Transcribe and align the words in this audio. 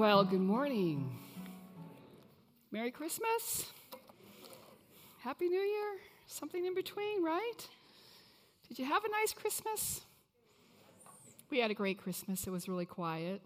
Well, 0.00 0.24
good 0.24 0.40
morning. 0.40 1.14
Merry 2.72 2.90
Christmas. 2.90 3.66
Happy 5.18 5.46
New 5.46 5.60
Year. 5.60 5.98
Something 6.26 6.64
in 6.64 6.74
between, 6.74 7.22
right? 7.22 7.68
Did 8.66 8.78
you 8.78 8.86
have 8.86 9.04
a 9.04 9.10
nice 9.10 9.34
Christmas? 9.34 10.00
We 11.50 11.58
had 11.58 11.70
a 11.70 11.74
great 11.74 11.98
Christmas. 11.98 12.46
It 12.46 12.50
was 12.50 12.66
really 12.66 12.86
quiet. 12.86 13.42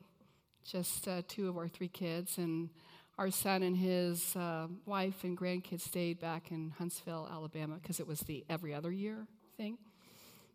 Just 0.64 1.08
uh, 1.08 1.22
two 1.26 1.48
of 1.48 1.56
our 1.56 1.66
three 1.66 1.88
kids, 1.88 2.38
and 2.38 2.70
our 3.18 3.32
son 3.32 3.64
and 3.64 3.76
his 3.76 4.36
uh, 4.36 4.68
wife 4.86 5.24
and 5.24 5.36
grandkids 5.36 5.80
stayed 5.80 6.20
back 6.20 6.52
in 6.52 6.72
Huntsville, 6.78 7.28
Alabama, 7.28 7.80
because 7.82 7.98
it 7.98 8.06
was 8.06 8.20
the 8.20 8.44
every 8.48 8.72
other 8.72 8.92
year 8.92 9.26
thing. 9.56 9.76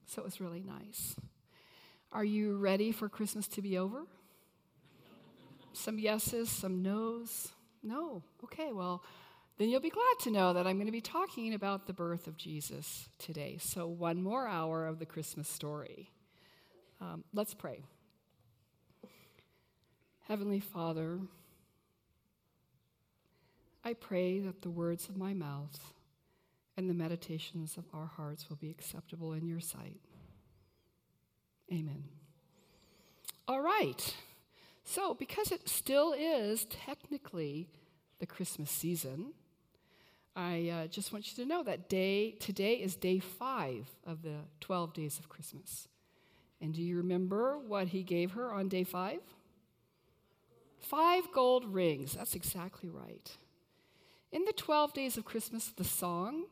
So 0.05 0.21
it 0.21 0.25
was 0.25 0.39
really 0.39 0.63
nice. 0.66 1.18
Are 2.13 2.23
you 2.23 2.55
ready 2.55 2.93
for 2.93 3.09
Christmas 3.09 3.50
to 3.50 3.61
be 3.61 3.77
over? 3.77 4.05
Some 5.73 5.99
yeses, 5.99 6.49
some 6.49 6.81
nos. 6.81 7.50
No. 7.83 8.23
Okay, 8.43 8.71
well, 8.73 9.04
then 9.57 9.69
you'll 9.69 9.82
be 9.82 9.89
glad 9.89 10.19
to 10.21 10.32
know 10.32 10.54
that 10.54 10.65
I'm 10.65 10.78
going 10.78 10.86
to 10.87 10.92
be 10.92 11.01
talking 11.01 11.54
about 11.54 11.86
the 11.86 11.93
birth 11.93 12.28
of 12.28 12.37
Jesus 12.37 13.09
today. 13.18 13.57
So, 13.59 13.87
one 13.87 14.21
more 14.21 14.47
hour 14.47 14.86
of 14.86 15.00
the 15.00 15.05
Christmas 15.05 15.47
story. 15.47 16.11
Um, 17.01 17.23
let's 17.33 17.54
pray. 17.54 17.83
Heavenly 20.28 20.59
Father, 20.59 21.19
I 23.83 23.93
pray 23.93 24.39
that 24.39 24.61
the 24.61 24.70
words 24.70 25.09
of 25.09 25.17
my 25.17 25.33
mouth 25.33 25.93
and 26.78 26.89
the 26.89 26.93
meditations 26.93 27.78
of 27.78 27.86
our 27.93 28.06
hearts 28.06 28.50
will 28.50 28.57
be 28.57 28.70
acceptable 28.70 29.33
in 29.33 29.47
your 29.47 29.59
sight. 29.59 30.00
Amen. 31.71 32.03
All 33.47 33.61
right. 33.61 34.16
So, 34.83 35.14
because 35.14 35.52
it 35.52 35.69
still 35.69 36.14
is 36.14 36.66
technically 36.66 37.70
the 38.20 38.25
Christmas 38.25 38.72
season, 38.72 39.34
I 40.36 40.70
uh, 40.70 40.88
just 40.88 41.12
want 41.12 41.30
you 41.30 41.44
to 41.44 41.50
know 41.50 41.64
that 41.64 41.90
day 41.90 42.31
today 42.31 42.76
is 42.76 42.95
day 42.95 43.20
five 43.20 43.90
of 44.06 44.22
the 44.22 44.38
12 44.62 44.94
days 44.94 45.20
of 45.20 45.30
Christmas. 45.30 45.88
And 46.62 46.73
do 46.73 46.81
you 46.81 46.98
remember 46.98 47.58
what 47.58 47.90
he 47.90 48.03
gave 48.03 48.31
her 48.31 48.52
on 48.52 48.68
day 48.68 48.84
five? 48.84 49.20
Five 50.80 51.31
gold 51.34 51.66
rings. 51.66 52.14
That's 52.14 52.36
exactly 52.36 52.90
right. 52.90 53.38
In 54.31 54.46
the 54.46 54.53
12 54.53 54.94
days 54.94 55.18
of 55.18 55.25
Christmas, 55.25 55.73
the 55.75 55.84
song, 55.84 56.46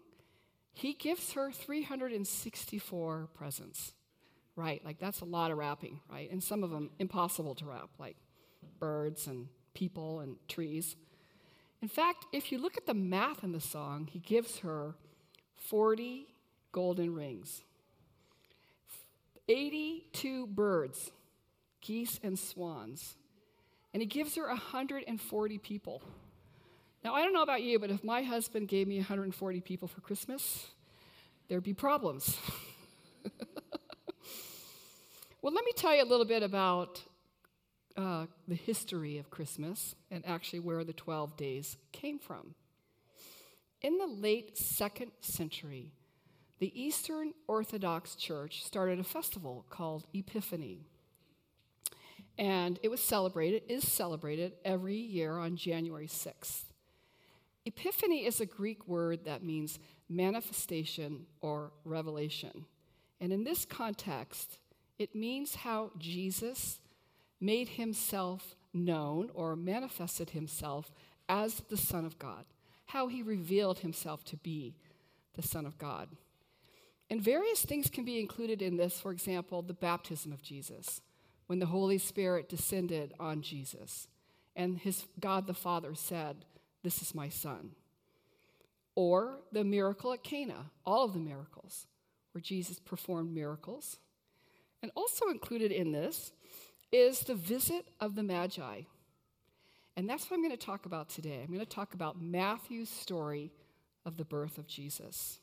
he 0.73 0.93
gives 0.93 1.33
her 1.33 1.51
364 1.51 3.29
presents. 3.33 3.93
Right, 4.55 4.83
like 4.83 4.97
that's 4.97 5.21
a 5.21 5.25
lot 5.25 5.51
of 5.51 5.57
wrapping, 5.57 5.99
right? 6.11 6.31
And 6.31 6.43
some 6.43 6.63
of 6.63 6.71
them 6.71 6.89
impossible 6.97 7.53
to 7.55 7.65
wrap, 7.65 7.89
like 7.99 8.17
birds 8.79 9.27
and 9.27 9.47
people 9.73 10.19
and 10.19 10.35
trees. 10.47 10.95
In 11.81 11.87
fact, 11.87 12.25
if 12.33 12.51
you 12.51 12.57
look 12.57 12.77
at 12.77 12.85
the 12.85 12.93
math 12.93 13.43
in 13.43 13.51
the 13.51 13.61
song, 13.61 14.07
he 14.11 14.19
gives 14.19 14.59
her 14.59 14.95
40 15.55 16.27
golden 16.71 17.13
rings, 17.13 17.61
82 19.47 20.47
birds, 20.47 21.11
geese 21.81 22.19
and 22.23 22.37
swans, 22.37 23.15
and 23.93 24.01
he 24.01 24.07
gives 24.07 24.35
her 24.35 24.47
140 24.47 25.57
people. 25.59 26.01
Now, 27.03 27.13
I 27.13 27.23
don't 27.23 27.33
know 27.33 27.43
about 27.43 27.61
you, 27.61 27.79
but 27.79 27.91
if 27.91 28.03
my 28.03 28.21
husband 28.23 28.67
gave 28.67 28.87
me 28.87 28.97
140 28.97 29.61
people 29.61 29.87
for 29.87 30.01
Christmas, 30.01 30.67
there'd 31.47 31.63
be 31.63 31.73
problems. 31.73 32.37
well, 35.41 35.53
let 35.53 35.63
me 35.63 35.71
tell 35.75 35.95
you 35.95 36.03
a 36.03 36.05
little 36.05 36.25
bit 36.25 36.43
about 36.43 37.01
uh, 37.97 38.27
the 38.47 38.55
history 38.55 39.17
of 39.17 39.31
Christmas 39.31 39.95
and 40.11 40.23
actually 40.25 40.59
where 40.59 40.83
the 40.83 40.93
12 40.93 41.35
days 41.35 41.77
came 41.91 42.19
from. 42.19 42.53
In 43.81 43.97
the 43.97 44.07
late 44.07 44.57
second 44.57 45.11
century, 45.19 45.91
the 46.59 46.79
Eastern 46.79 47.33
Orthodox 47.47 48.15
Church 48.15 48.63
started 48.63 48.99
a 48.99 49.03
festival 49.03 49.65
called 49.69 50.05
Epiphany. 50.13 50.85
And 52.37 52.79
it 52.83 52.89
was 52.89 53.01
celebrated, 53.01 53.63
is 53.67 53.87
celebrated 53.87 54.53
every 54.63 54.97
year 54.97 55.37
on 55.37 55.55
January 55.55 56.07
6th. 56.07 56.65
Epiphany 57.65 58.25
is 58.25 58.39
a 58.39 58.45
Greek 58.45 58.87
word 58.87 59.25
that 59.25 59.43
means 59.43 59.79
manifestation 60.07 61.25
or 61.41 61.71
revelation. 61.83 62.65
And 63.19 63.33
in 63.33 63.43
this 63.43 63.65
context, 63.65 64.57
it 64.97 65.15
means 65.15 65.55
how 65.55 65.91
Jesus 65.97 66.79
made 67.39 67.69
himself 67.69 68.55
known 68.73 69.29
or 69.33 69.55
manifested 69.55 70.31
himself 70.31 70.91
as 71.29 71.61
the 71.69 71.77
Son 71.77 72.05
of 72.05 72.19
God, 72.19 72.45
how 72.87 73.07
he 73.07 73.21
revealed 73.21 73.79
himself 73.79 74.23
to 74.25 74.37
be 74.37 74.75
the 75.35 75.41
Son 75.41 75.65
of 75.65 75.77
God. 75.77 76.09
And 77.09 77.21
various 77.21 77.63
things 77.63 77.89
can 77.89 78.03
be 78.03 78.19
included 78.19 78.61
in 78.61 78.77
this, 78.77 78.99
for 78.99 79.11
example, 79.11 79.61
the 79.61 79.73
baptism 79.73 80.31
of 80.31 80.41
Jesus, 80.41 81.01
when 81.47 81.59
the 81.59 81.67
Holy 81.67 81.97
Spirit 81.97 82.49
descended 82.49 83.13
on 83.19 83.41
Jesus, 83.41 84.07
and 84.55 84.77
his 84.77 85.05
God 85.19 85.47
the 85.47 85.53
Father 85.53 85.95
said, 85.95 86.45
This 86.83 87.01
is 87.01 87.15
my 87.15 87.29
Son. 87.29 87.71
Or 88.95 89.39
the 89.51 89.63
miracle 89.63 90.11
at 90.11 90.23
Cana, 90.23 90.71
all 90.85 91.05
of 91.05 91.13
the 91.13 91.19
miracles, 91.19 91.85
where 92.31 92.41
Jesus 92.41 92.79
performed 92.79 93.33
miracles. 93.33 93.97
And 94.81 94.91
also 94.95 95.29
included 95.29 95.71
in 95.71 95.91
this 95.91 96.31
is 96.91 97.21
the 97.21 97.35
visit 97.35 97.87
of 97.99 98.15
the 98.15 98.23
Magi. 98.23 98.81
And 99.95 100.09
that's 100.09 100.29
what 100.29 100.37
I'm 100.37 100.43
going 100.43 100.55
to 100.55 100.65
talk 100.65 100.85
about 100.85 101.09
today. 101.09 101.41
I'm 101.41 101.53
going 101.53 101.59
to 101.59 101.65
talk 101.65 101.93
about 101.93 102.21
Matthew's 102.21 102.89
story 102.89 103.51
of 104.05 104.17
the 104.17 104.25
birth 104.25 104.57
of 104.57 104.67
Jesus. 104.67 105.39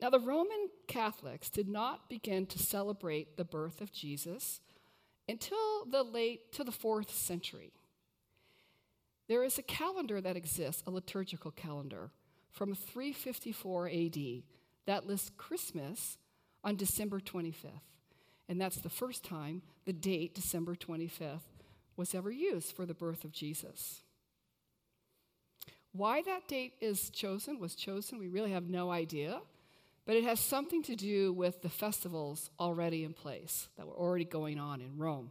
Now, 0.00 0.10
the 0.10 0.20
Roman 0.20 0.68
Catholics 0.88 1.48
did 1.48 1.68
not 1.68 2.08
begin 2.08 2.46
to 2.46 2.58
celebrate 2.58 3.36
the 3.36 3.44
birth 3.44 3.80
of 3.80 3.92
Jesus 3.92 4.60
until 5.28 5.84
the 5.90 6.02
late 6.02 6.52
to 6.52 6.64
the 6.64 6.72
4th 6.72 7.10
century. 7.10 7.72
There 9.28 9.44
is 9.44 9.58
a 9.58 9.62
calendar 9.62 10.20
that 10.20 10.36
exists, 10.36 10.82
a 10.86 10.90
liturgical 10.90 11.52
calendar 11.52 12.10
from 12.50 12.74
354 12.74 13.88
AD 13.88 14.18
that 14.86 15.06
lists 15.06 15.30
Christmas 15.36 16.18
on 16.64 16.76
December 16.76 17.20
25th. 17.20 17.91
And 18.48 18.60
that's 18.60 18.76
the 18.76 18.90
first 18.90 19.24
time 19.24 19.62
the 19.84 19.92
date, 19.92 20.34
December 20.34 20.74
25th, 20.74 21.40
was 21.96 22.14
ever 22.14 22.30
used 22.30 22.74
for 22.74 22.86
the 22.86 22.94
birth 22.94 23.24
of 23.24 23.32
Jesus. 23.32 24.02
Why 25.92 26.22
that 26.22 26.48
date 26.48 26.74
is 26.80 27.10
chosen, 27.10 27.58
was 27.58 27.74
chosen, 27.74 28.18
we 28.18 28.28
really 28.28 28.52
have 28.52 28.68
no 28.68 28.90
idea, 28.90 29.40
but 30.06 30.16
it 30.16 30.24
has 30.24 30.40
something 30.40 30.82
to 30.84 30.96
do 30.96 31.32
with 31.32 31.62
the 31.62 31.68
festivals 31.68 32.50
already 32.58 33.04
in 33.04 33.12
place 33.12 33.68
that 33.76 33.86
were 33.86 33.94
already 33.94 34.24
going 34.24 34.58
on 34.58 34.80
in 34.80 34.96
Rome. 34.96 35.30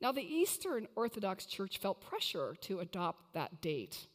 Now, 0.00 0.12
the 0.12 0.22
Eastern 0.22 0.86
Orthodox 0.94 1.46
Church 1.46 1.78
felt 1.78 2.00
pressure 2.00 2.54
to 2.62 2.80
adopt 2.80 3.32
that 3.34 3.60
date. 3.60 4.06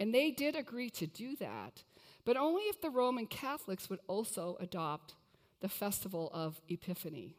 And 0.00 0.12
they 0.12 0.30
did 0.30 0.56
agree 0.56 0.90
to 0.90 1.06
do 1.06 1.36
that, 1.36 1.84
but 2.24 2.36
only 2.36 2.62
if 2.64 2.80
the 2.80 2.90
Roman 2.90 3.26
Catholics 3.26 3.88
would 3.88 4.00
also 4.08 4.56
adopt 4.58 5.14
the 5.62 5.68
festival 5.68 6.28
of 6.34 6.60
Epiphany. 6.68 7.36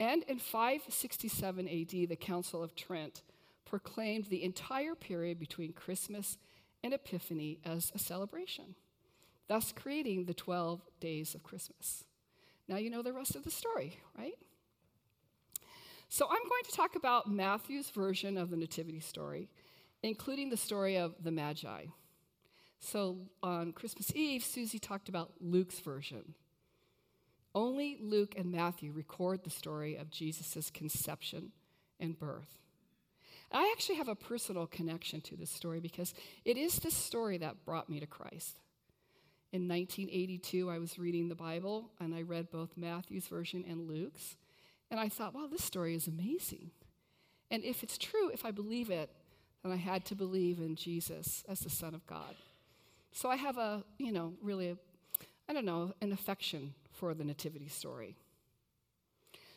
And 0.00 0.22
in 0.22 0.38
567 0.38 1.68
AD, 1.68 2.08
the 2.08 2.16
Council 2.16 2.62
of 2.62 2.74
Trent 2.74 3.22
proclaimed 3.66 4.26
the 4.26 4.44
entire 4.44 4.94
period 4.94 5.38
between 5.38 5.72
Christmas 5.72 6.38
and 6.82 6.94
Epiphany 6.94 7.58
as 7.64 7.90
a 7.94 7.98
celebration, 7.98 8.76
thus 9.48 9.72
creating 9.72 10.24
the 10.24 10.34
12 10.34 10.80
days 11.00 11.34
of 11.34 11.42
Christmas. 11.42 12.04
Now 12.68 12.76
you 12.76 12.90
know 12.90 13.02
the 13.02 13.12
rest 13.12 13.34
of 13.34 13.42
the 13.42 13.50
story, 13.50 13.98
right? 14.16 14.38
So 16.08 16.26
I'm 16.26 16.48
going 16.48 16.64
to 16.64 16.72
talk 16.72 16.94
about 16.94 17.30
Matthew's 17.30 17.90
version 17.90 18.38
of 18.38 18.50
the 18.50 18.56
Nativity 18.56 19.00
story, 19.00 19.50
including 20.02 20.48
the 20.48 20.56
story 20.56 20.96
of 20.96 21.16
the 21.22 21.32
Magi. 21.32 21.86
So 22.78 23.18
on 23.42 23.72
Christmas 23.72 24.12
Eve, 24.14 24.44
Susie 24.44 24.78
talked 24.78 25.08
about 25.08 25.32
Luke's 25.40 25.80
version. 25.80 26.34
Only 27.58 27.98
Luke 28.00 28.36
and 28.38 28.52
Matthew 28.52 28.92
record 28.92 29.42
the 29.42 29.50
story 29.50 29.96
of 29.96 30.12
Jesus' 30.12 30.70
conception 30.72 31.50
and 31.98 32.16
birth. 32.16 32.56
I 33.50 33.74
actually 33.76 33.96
have 33.96 34.06
a 34.06 34.14
personal 34.14 34.68
connection 34.68 35.20
to 35.22 35.36
this 35.36 35.50
story 35.50 35.80
because 35.80 36.14
it 36.44 36.56
is 36.56 36.76
this 36.76 36.94
story 36.94 37.36
that 37.38 37.64
brought 37.64 37.90
me 37.90 37.98
to 37.98 38.06
Christ. 38.06 38.60
In 39.50 39.66
1982, 39.66 40.70
I 40.70 40.78
was 40.78 41.00
reading 41.00 41.28
the 41.28 41.34
Bible 41.34 41.90
and 41.98 42.14
I 42.14 42.22
read 42.22 42.48
both 42.52 42.76
Matthew's 42.76 43.26
version 43.26 43.64
and 43.68 43.88
Luke's. 43.88 44.36
And 44.88 45.00
I 45.00 45.08
thought, 45.08 45.34
wow, 45.34 45.48
this 45.50 45.64
story 45.64 45.96
is 45.96 46.06
amazing. 46.06 46.70
And 47.50 47.64
if 47.64 47.82
it's 47.82 47.98
true, 47.98 48.30
if 48.32 48.44
I 48.44 48.52
believe 48.52 48.88
it, 48.88 49.10
then 49.64 49.72
I 49.72 49.76
had 49.76 50.04
to 50.04 50.14
believe 50.14 50.60
in 50.60 50.76
Jesus 50.76 51.42
as 51.48 51.58
the 51.58 51.70
Son 51.70 51.92
of 51.92 52.06
God. 52.06 52.36
So 53.10 53.28
I 53.28 53.34
have 53.34 53.58
a, 53.58 53.82
you 53.98 54.12
know, 54.12 54.34
really, 54.40 54.76
I 55.48 55.52
don't 55.52 55.64
know, 55.64 55.92
an 56.00 56.12
affection 56.12 56.74
for 56.98 57.14
the 57.14 57.24
Nativity 57.24 57.68
story. 57.68 58.16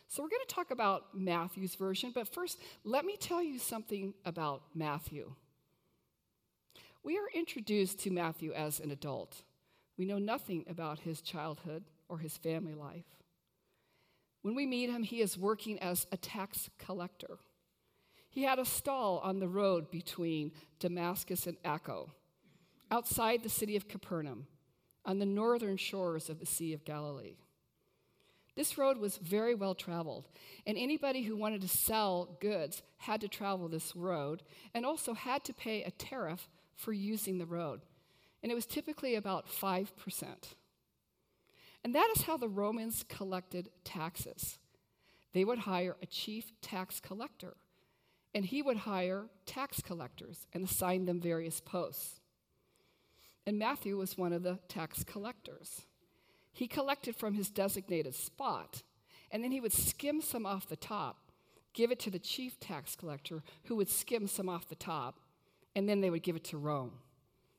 So 0.08 0.22
we're 0.22 0.28
going 0.28 0.46
to 0.46 0.54
talk 0.54 0.70
about 0.70 1.14
Matthew's 1.14 1.74
version, 1.74 2.12
but 2.14 2.28
first, 2.28 2.58
let 2.84 3.04
me 3.04 3.16
tell 3.16 3.42
you 3.42 3.58
something 3.58 4.14
about 4.24 4.62
Matthew. 4.74 5.32
We 7.02 7.18
are 7.18 7.28
introduced 7.34 7.98
to 8.00 8.10
Matthew 8.10 8.52
as 8.52 8.78
an 8.78 8.90
adult. 8.90 9.42
We 9.96 10.04
know 10.04 10.18
nothing 10.18 10.64
about 10.68 11.00
his 11.00 11.20
childhood 11.20 11.84
or 12.08 12.18
his 12.18 12.36
family 12.36 12.74
life. 12.74 13.06
When 14.42 14.54
we 14.54 14.66
meet 14.66 14.90
him, 14.90 15.02
he 15.02 15.20
is 15.20 15.38
working 15.38 15.78
as 15.78 16.06
a 16.12 16.16
tax 16.16 16.68
collector. 16.78 17.38
He 18.28 18.42
had 18.42 18.58
a 18.58 18.64
stall 18.64 19.18
on 19.24 19.40
the 19.40 19.48
road 19.48 19.90
between 19.90 20.52
Damascus 20.78 21.46
and 21.46 21.56
Acco, 21.62 22.10
outside 22.90 23.42
the 23.42 23.48
city 23.48 23.76
of 23.76 23.88
Capernaum, 23.88 24.46
on 25.04 25.18
the 25.18 25.26
northern 25.26 25.76
shores 25.76 26.28
of 26.28 26.38
the 26.38 26.46
Sea 26.46 26.72
of 26.72 26.84
Galilee. 26.84 27.36
This 28.54 28.76
road 28.76 28.98
was 28.98 29.16
very 29.16 29.54
well 29.54 29.74
traveled, 29.74 30.28
and 30.66 30.76
anybody 30.76 31.22
who 31.22 31.36
wanted 31.36 31.62
to 31.62 31.68
sell 31.68 32.36
goods 32.40 32.82
had 32.98 33.20
to 33.22 33.28
travel 33.28 33.68
this 33.68 33.96
road 33.96 34.42
and 34.74 34.84
also 34.84 35.14
had 35.14 35.42
to 35.44 35.54
pay 35.54 35.82
a 35.82 35.90
tariff 35.90 36.50
for 36.74 36.92
using 36.92 37.38
the 37.38 37.46
road. 37.46 37.80
And 38.42 38.52
it 38.52 38.54
was 38.54 38.66
typically 38.66 39.14
about 39.14 39.48
5%. 39.48 39.86
And 41.84 41.94
that 41.94 42.12
is 42.14 42.22
how 42.22 42.36
the 42.36 42.48
Romans 42.48 43.04
collected 43.08 43.70
taxes. 43.84 44.58
They 45.32 45.44
would 45.44 45.60
hire 45.60 45.96
a 46.02 46.06
chief 46.06 46.52
tax 46.60 47.00
collector, 47.00 47.56
and 48.34 48.44
he 48.44 48.60
would 48.60 48.78
hire 48.78 49.26
tax 49.46 49.80
collectors 49.80 50.46
and 50.52 50.64
assign 50.64 51.06
them 51.06 51.20
various 51.20 51.60
posts. 51.60 52.20
And 53.46 53.58
Matthew 53.58 53.96
was 53.96 54.16
one 54.16 54.32
of 54.32 54.42
the 54.42 54.58
tax 54.68 55.02
collectors. 55.04 55.82
He 56.52 56.68
collected 56.68 57.16
from 57.16 57.34
his 57.34 57.50
designated 57.50 58.14
spot, 58.14 58.82
and 59.30 59.42
then 59.42 59.52
he 59.52 59.60
would 59.60 59.72
skim 59.72 60.20
some 60.20 60.46
off 60.46 60.68
the 60.68 60.76
top, 60.76 61.32
give 61.72 61.90
it 61.90 61.98
to 62.00 62.10
the 62.10 62.18
chief 62.18 62.60
tax 62.60 62.94
collector, 62.94 63.42
who 63.64 63.76
would 63.76 63.88
skim 63.88 64.26
some 64.26 64.48
off 64.48 64.68
the 64.68 64.74
top, 64.74 65.18
and 65.74 65.88
then 65.88 66.00
they 66.00 66.10
would 66.10 66.22
give 66.22 66.36
it 66.36 66.44
to 66.44 66.58
Rome. 66.58 66.92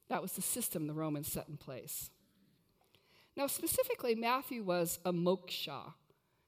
That 0.09 0.21
was 0.21 0.33
the 0.33 0.41
system 0.41 0.85
the 0.85 0.94
Romans 0.94 1.31
set 1.31 1.50
in 1.50 1.57
place. 1.57 2.12
Now, 3.36 3.47
specifically, 3.47 4.13
Matthew 4.13 4.63
was 4.63 5.00
a 5.03 5.12
moksha. 5.12 5.94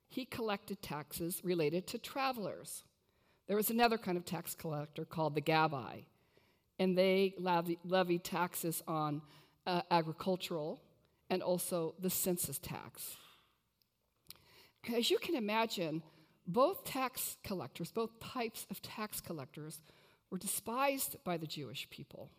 He 0.07 0.25
collected 0.25 0.81
taxes 0.81 1.41
related 1.43 1.87
to 1.87 1.97
travelers. 1.97 2.83
There 3.47 3.57
was 3.57 3.71
another 3.71 3.97
kind 3.97 4.17
of 4.17 4.25
tax 4.25 4.53
collector 4.53 5.03
called 5.03 5.35
the 5.35 5.41
Gabbai, 5.41 6.05
and 6.79 6.97
they 6.97 7.33
levy 7.37 8.19
taxes 8.19 8.83
on 8.87 9.21
uh, 9.65 9.81
agricultural 9.89 10.81
and 11.29 11.41
also 11.41 11.95
the 11.99 12.09
census 12.09 12.59
tax. 12.59 13.15
As 14.95 15.09
you 15.09 15.17
can 15.17 15.35
imagine, 15.35 16.03
both 16.47 16.83
tax 16.83 17.37
collectors, 17.43 17.91
both 17.91 18.19
types 18.19 18.67
of 18.69 18.81
tax 18.81 19.19
collectors, 19.19 19.81
were 20.29 20.37
despised 20.37 21.15
by 21.23 21.37
the 21.37 21.47
Jewish 21.47 21.89
people. 21.89 22.29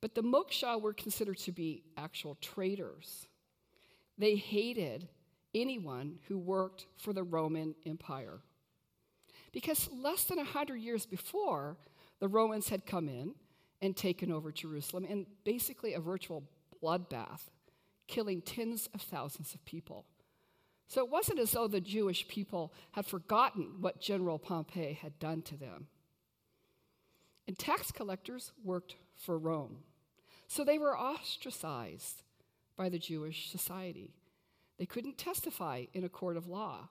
But 0.00 0.14
the 0.14 0.22
Moksha 0.22 0.80
were 0.80 0.92
considered 0.92 1.38
to 1.38 1.52
be 1.52 1.84
actual 1.96 2.36
traitors. 2.40 3.26
They 4.18 4.36
hated 4.36 5.08
anyone 5.54 6.18
who 6.28 6.36
worked 6.36 6.86
for 6.96 7.12
the 7.12 7.22
Roman 7.22 7.74
Empire. 7.86 8.40
Because 9.52 9.88
less 9.92 10.24
than 10.24 10.38
100 10.38 10.76
years 10.76 11.06
before, 11.06 11.76
the 12.24 12.28
Romans 12.28 12.70
had 12.70 12.86
come 12.86 13.06
in 13.06 13.34
and 13.82 13.94
taken 13.94 14.32
over 14.32 14.50
Jerusalem 14.50 15.04
in 15.04 15.26
basically 15.44 15.92
a 15.92 16.00
virtual 16.00 16.42
bloodbath, 16.82 17.50
killing 18.06 18.40
tens 18.40 18.88
of 18.94 19.02
thousands 19.02 19.52
of 19.52 19.62
people. 19.66 20.06
So 20.88 21.04
it 21.04 21.10
wasn't 21.10 21.38
as 21.38 21.50
though 21.50 21.68
the 21.68 21.82
Jewish 21.82 22.26
people 22.26 22.72
had 22.92 23.04
forgotten 23.04 23.72
what 23.82 24.00
General 24.00 24.38
Pompey 24.38 24.94
had 24.94 25.18
done 25.18 25.42
to 25.42 25.58
them. 25.58 25.88
And 27.46 27.58
tax 27.58 27.92
collectors 27.92 28.52
worked 28.64 28.96
for 29.14 29.36
Rome. 29.36 29.80
So 30.48 30.64
they 30.64 30.78
were 30.78 30.98
ostracized 30.98 32.22
by 32.74 32.88
the 32.88 32.98
Jewish 32.98 33.50
society. 33.50 34.14
They 34.78 34.86
couldn't 34.86 35.18
testify 35.18 35.84
in 35.92 36.04
a 36.04 36.08
court 36.08 36.38
of 36.38 36.48
law, 36.48 36.88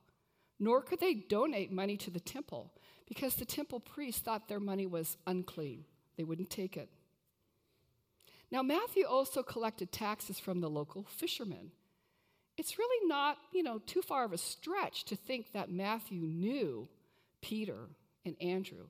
nor 0.60 0.82
could 0.82 1.00
they 1.00 1.14
donate 1.14 1.72
money 1.72 1.98
to 1.98 2.12
the 2.12 2.20
temple 2.20 2.72
because 3.08 3.36
the 3.36 3.46
temple 3.46 3.80
priests 3.80 4.22
thought 4.22 4.48
their 4.48 4.60
money 4.60 4.86
was 4.86 5.18
unclean. 5.28 5.86
They 6.18 6.24
wouldn't 6.24 6.50
take 6.50 6.78
it. 6.78 6.90
Now, 8.52 8.62
Matthew 8.62 9.06
also 9.06 9.42
collected 9.42 9.92
taxes 9.92 10.40
from 10.40 10.62
the 10.62 10.70
local 10.70 11.04
fishermen. 11.04 11.72
It's 12.56 12.78
really 12.78 13.08
not, 13.08 13.38
you 13.52 13.64
know, 13.64 13.80
too 13.80 14.04
far 14.04 14.24
of 14.26 14.32
a 14.32 14.38
stretch 14.38 15.06
to 15.06 15.16
think 15.16 15.54
that 15.54 15.72
Matthew 15.72 16.22
knew 16.22 16.88
Peter 17.42 17.90
and 18.24 18.36
Andrew 18.40 18.86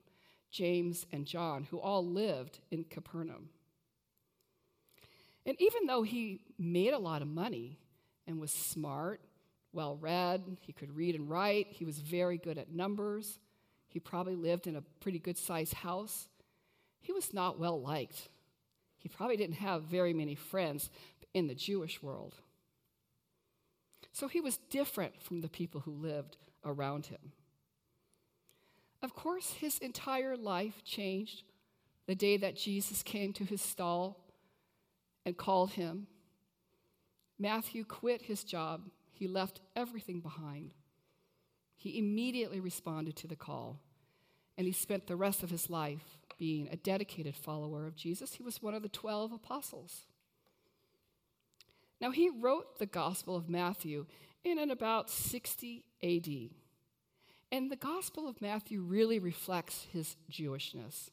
James, 0.54 1.04
and 1.10 1.26
John, 1.26 1.64
who 1.64 1.80
all 1.80 2.06
lived 2.06 2.60
in 2.70 2.84
Capernaum. 2.84 3.48
And 5.44 5.60
even 5.60 5.86
though 5.86 6.04
he 6.04 6.42
made 6.56 6.92
a 6.92 6.98
lot 6.98 7.22
of 7.22 7.28
money 7.28 7.80
and 8.28 8.40
was 8.40 8.52
smart, 8.52 9.20
well 9.74 9.96
read, 9.96 10.56
he 10.60 10.72
could 10.72 10.96
read 10.96 11.14
and 11.14 11.28
write, 11.28 11.68
he 11.70 11.84
was 11.84 11.98
very 11.98 12.38
good 12.38 12.58
at 12.58 12.72
numbers, 12.72 13.38
he 13.88 14.00
probably 14.00 14.36
lived 14.36 14.66
in 14.66 14.76
a 14.76 14.82
pretty 15.00 15.18
good 15.18 15.36
sized 15.36 15.74
house, 15.74 16.28
he 17.00 17.12
was 17.12 17.34
not 17.34 17.58
well 17.58 17.80
liked. 17.80 18.28
He 18.96 19.08
probably 19.08 19.36
didn't 19.36 19.56
have 19.56 19.82
very 19.82 20.14
many 20.14 20.34
friends 20.34 20.88
in 21.34 21.46
the 21.46 21.54
Jewish 21.54 22.02
world. 22.02 22.36
So 24.12 24.28
he 24.28 24.40
was 24.40 24.56
different 24.70 25.20
from 25.20 25.40
the 25.42 25.48
people 25.48 25.82
who 25.82 25.90
lived 25.90 26.38
around 26.64 27.06
him. 27.06 27.32
Of 29.02 29.14
course, 29.14 29.52
his 29.52 29.78
entire 29.80 30.36
life 30.36 30.82
changed 30.84 31.42
the 32.06 32.14
day 32.14 32.38
that 32.38 32.56
Jesus 32.56 33.02
came 33.02 33.32
to 33.34 33.44
his 33.44 33.60
stall 33.60 34.24
and 35.26 35.36
called 35.36 35.72
him. 35.72 36.06
Matthew 37.38 37.84
quit 37.84 38.22
his 38.22 38.44
job, 38.44 38.82
he 39.14 39.28
left 39.28 39.60
everything 39.74 40.20
behind. 40.20 40.74
He 41.76 41.98
immediately 41.98 42.60
responded 42.60 43.16
to 43.16 43.26
the 43.26 43.36
call, 43.36 43.80
and 44.58 44.66
he 44.66 44.72
spent 44.72 45.06
the 45.06 45.16
rest 45.16 45.42
of 45.42 45.50
his 45.50 45.70
life 45.70 46.18
being 46.38 46.68
a 46.68 46.76
dedicated 46.76 47.36
follower 47.36 47.86
of 47.86 47.96
Jesus. 47.96 48.34
He 48.34 48.42
was 48.42 48.62
one 48.62 48.74
of 48.74 48.82
the 48.82 48.88
12 48.88 49.32
apostles. 49.32 50.06
Now, 52.00 52.10
he 52.10 52.28
wrote 52.28 52.78
the 52.78 52.86
Gospel 52.86 53.36
of 53.36 53.48
Matthew 53.48 54.06
in 54.42 54.58
an 54.58 54.70
about 54.70 55.08
60 55.08 55.84
AD. 56.02 56.50
And 57.52 57.70
the 57.70 57.76
Gospel 57.76 58.28
of 58.28 58.42
Matthew 58.42 58.82
really 58.82 59.18
reflects 59.18 59.86
his 59.92 60.16
Jewishness. 60.30 61.10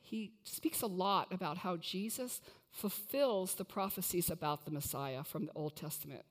He 0.00 0.32
speaks 0.44 0.82
a 0.82 0.86
lot 0.86 1.32
about 1.32 1.58
how 1.58 1.76
Jesus 1.76 2.40
fulfills 2.70 3.54
the 3.54 3.64
prophecies 3.64 4.30
about 4.30 4.64
the 4.64 4.70
Messiah 4.70 5.24
from 5.24 5.46
the 5.46 5.52
Old 5.54 5.74
Testament. 5.74 6.24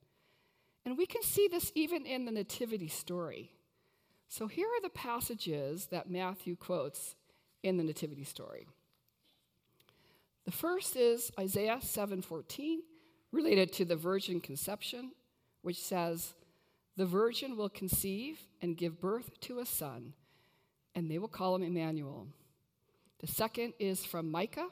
And 0.85 0.97
we 0.97 1.05
can 1.05 1.23
see 1.23 1.47
this 1.47 1.71
even 1.75 2.05
in 2.05 2.25
the 2.25 2.31
Nativity 2.31 2.87
story. 2.87 3.51
So 4.27 4.47
here 4.47 4.67
are 4.67 4.81
the 4.81 4.89
passages 4.89 5.87
that 5.87 6.09
Matthew 6.09 6.55
quotes 6.55 7.15
in 7.63 7.77
the 7.77 7.83
Nativity 7.83 8.23
story. 8.23 8.67
The 10.45 10.51
first 10.51 10.95
is 10.95 11.31
Isaiah 11.39 11.79
7:14, 11.81 12.83
related 13.31 13.73
to 13.73 13.85
the 13.85 13.95
virgin 13.95 14.39
conception, 14.39 15.11
which 15.61 15.81
says, 15.81 16.35
the 16.97 17.05
virgin 17.05 17.57
will 17.57 17.69
conceive 17.69 18.47
and 18.61 18.77
give 18.77 19.01
birth 19.01 19.39
to 19.41 19.59
a 19.59 19.65
son, 19.65 20.13
and 20.93 21.11
they 21.11 21.19
will 21.19 21.27
call 21.27 21.55
him 21.55 21.63
Emmanuel. 21.63 22.27
The 23.19 23.27
second 23.27 23.73
is 23.79 24.05
from 24.05 24.31
Micah 24.31 24.69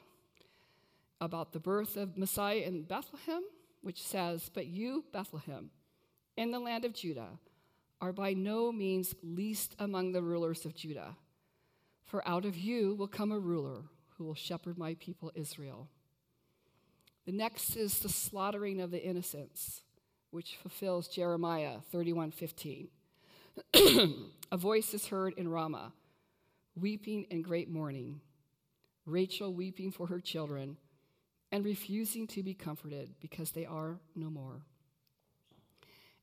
about 1.20 1.52
the 1.52 1.60
birth 1.60 1.96
of 1.96 2.16
Messiah 2.16 2.60
in 2.60 2.82
Bethlehem, 2.82 3.42
which 3.82 4.02
says, 4.02 4.50
But 4.52 4.66
you, 4.66 5.04
Bethlehem, 5.12 5.70
in 6.36 6.50
the 6.50 6.58
land 6.58 6.84
of 6.84 6.94
Judah, 6.94 7.38
are 8.00 8.12
by 8.12 8.32
no 8.32 8.70
means 8.72 9.14
least 9.22 9.74
among 9.78 10.12
the 10.12 10.22
rulers 10.22 10.64
of 10.64 10.74
Judah. 10.74 11.16
For 12.02 12.26
out 12.28 12.44
of 12.44 12.56
you 12.56 12.94
will 12.94 13.08
come 13.08 13.32
a 13.32 13.38
ruler 13.38 13.84
who 14.16 14.24
will 14.24 14.34
shepherd 14.34 14.76
my 14.76 14.94
people 14.94 15.32
Israel. 15.34 15.88
The 17.24 17.32
next 17.32 17.76
is 17.76 17.98
the 17.98 18.08
slaughtering 18.08 18.80
of 18.80 18.90
the 18.90 19.02
innocents 19.02 19.82
which 20.30 20.56
fulfills 20.56 21.08
Jeremiah 21.08 21.78
31:15. 21.92 22.88
a 24.52 24.56
voice 24.56 24.92
is 24.92 25.06
heard 25.06 25.34
in 25.34 25.48
Ramah, 25.48 25.92
weeping 26.74 27.24
in 27.30 27.40
great 27.40 27.70
mourning, 27.70 28.20
Rachel 29.06 29.54
weeping 29.54 29.92
for 29.92 30.08
her 30.08 30.20
children 30.20 30.76
and 31.52 31.64
refusing 31.64 32.26
to 32.26 32.42
be 32.42 32.52
comforted 32.52 33.14
because 33.20 33.52
they 33.52 33.64
are 33.64 34.00
no 34.16 34.28
more. 34.28 34.62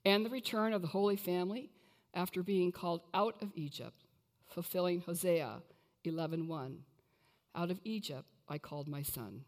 And 0.04 0.26
the 0.26 0.30
return 0.30 0.74
of 0.74 0.82
the 0.82 0.88
Holy 0.88 1.16
Family 1.16 1.70
after 2.14 2.44
being 2.44 2.72
called 2.72 3.02
out 3.14 3.42
of 3.42 3.52
Egypt, 3.56 4.06
fulfilling 4.48 5.02
Hosea 5.02 5.62
11:1. 6.04 6.84
Out 7.54 7.72
of 7.72 7.80
Egypt 7.84 8.28
I 8.48 8.58
called 8.58 8.88
my 8.88 9.02
son. 9.02 9.46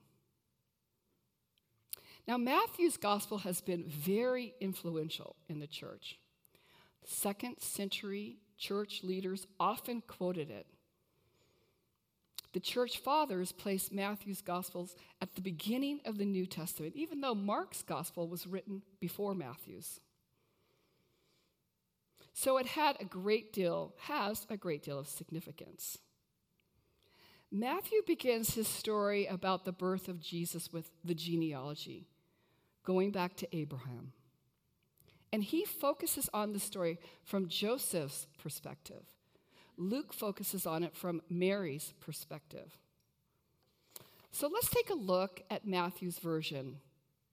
Now, 2.28 2.38
Matthew's 2.38 2.98
gospel 2.98 3.40
has 3.40 3.60
been 3.60 3.84
very 3.86 4.54
influential 4.62 5.36
in 5.50 5.60
the 5.60 5.68
church. 5.68 6.18
Second 7.04 7.60
century 7.60 8.38
church 8.58 9.04
leaders 9.04 9.46
often 9.60 10.02
quoted 10.02 10.50
it. 10.50 10.68
The 12.54 12.60
church 12.60 13.00
fathers 13.00 13.52
placed 13.52 13.92
Matthew's 13.92 14.42
Gospels 14.42 14.96
at 15.20 15.34
the 15.34 15.42
beginning 15.42 16.02
of 16.06 16.18
the 16.18 16.26
New 16.26 16.46
Testament, 16.46 16.96
even 16.96 17.20
though 17.20 17.36
Mark's 17.36 17.82
Gospel 17.82 18.28
was 18.28 18.46
written 18.46 18.84
before 19.00 19.34
Matthew's. 19.34 20.00
So 22.34 22.58
it 22.58 22.66
had 22.66 22.98
a 23.00 23.06
great 23.06 23.54
deal, 23.54 23.94
has 24.00 24.46
a 24.50 24.58
great 24.58 24.84
deal 24.84 25.00
of 25.00 25.08
significance. 25.08 26.00
Matthew 27.52 28.02
begins 28.08 28.56
his 28.56 28.68
story 28.68 29.28
about 29.28 29.63
the 29.63 29.72
birth 29.72 30.08
of 30.08 30.20
Jesus 30.20 30.74
with 30.74 30.90
the 31.06 31.13
genealogy, 31.13 32.08
going 32.84 33.12
back 33.12 33.36
to 33.38 33.56
Abraham. 33.56 34.13
And 35.32 35.44
he 35.44 35.63
focuses 35.63 36.30
on 36.34 36.54
the 36.54 36.60
story 36.60 37.00
from 37.24 37.48
Joseph's 37.48 38.25
perspective. 38.42 39.04
Luke 39.78 40.13
focuses 40.13 40.66
on 40.66 40.84
it 40.84 40.96
from 40.96 41.22
Mary's 41.30 41.94
perspective. 42.00 42.78
So 44.32 44.48
let's 44.48 44.70
take 44.70 44.90
a 44.90 44.96
look 44.96 45.42
at 45.52 45.68
Matthew's 45.68 46.18
version 46.18 46.78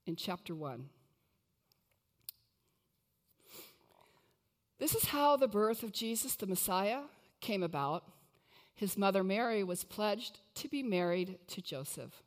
in 0.06 0.16
chapter 0.16 0.54
1. 0.54 0.90
This 4.80 4.94
is 4.94 5.04
how 5.04 5.36
the 5.36 5.46
birth 5.46 5.82
of 5.82 5.92
Jesus, 5.92 6.34
the 6.36 6.46
Messiah, 6.46 7.02
came 7.42 7.62
about. 7.62 8.02
His 8.74 8.96
mother 8.96 9.22
Mary 9.22 9.62
was 9.62 9.84
pledged 9.84 10.40
to 10.54 10.68
be 10.68 10.82
married 10.82 11.38
to 11.48 11.60
Joseph. 11.60 12.22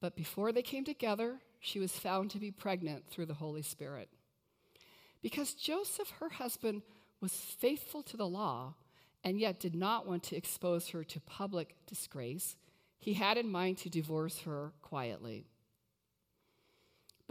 But 0.00 0.16
before 0.16 0.50
they 0.50 0.62
came 0.62 0.82
together, 0.82 1.40
she 1.60 1.78
was 1.78 1.92
found 1.92 2.30
to 2.30 2.38
be 2.38 2.50
pregnant 2.50 3.06
through 3.06 3.26
the 3.26 3.34
Holy 3.34 3.60
Spirit. 3.60 4.08
Because 5.20 5.52
Joseph, 5.52 6.10
her 6.20 6.30
husband, 6.30 6.80
was 7.20 7.34
faithful 7.34 8.02
to 8.04 8.16
the 8.16 8.26
law 8.26 8.74
and 9.22 9.38
yet 9.38 9.60
did 9.60 9.74
not 9.74 10.06
want 10.06 10.22
to 10.24 10.36
expose 10.36 10.88
her 10.88 11.04
to 11.04 11.20
public 11.20 11.76
disgrace, 11.86 12.56
he 12.98 13.12
had 13.12 13.36
in 13.36 13.52
mind 13.52 13.76
to 13.78 13.90
divorce 13.90 14.40
her 14.40 14.72
quietly. 14.80 15.44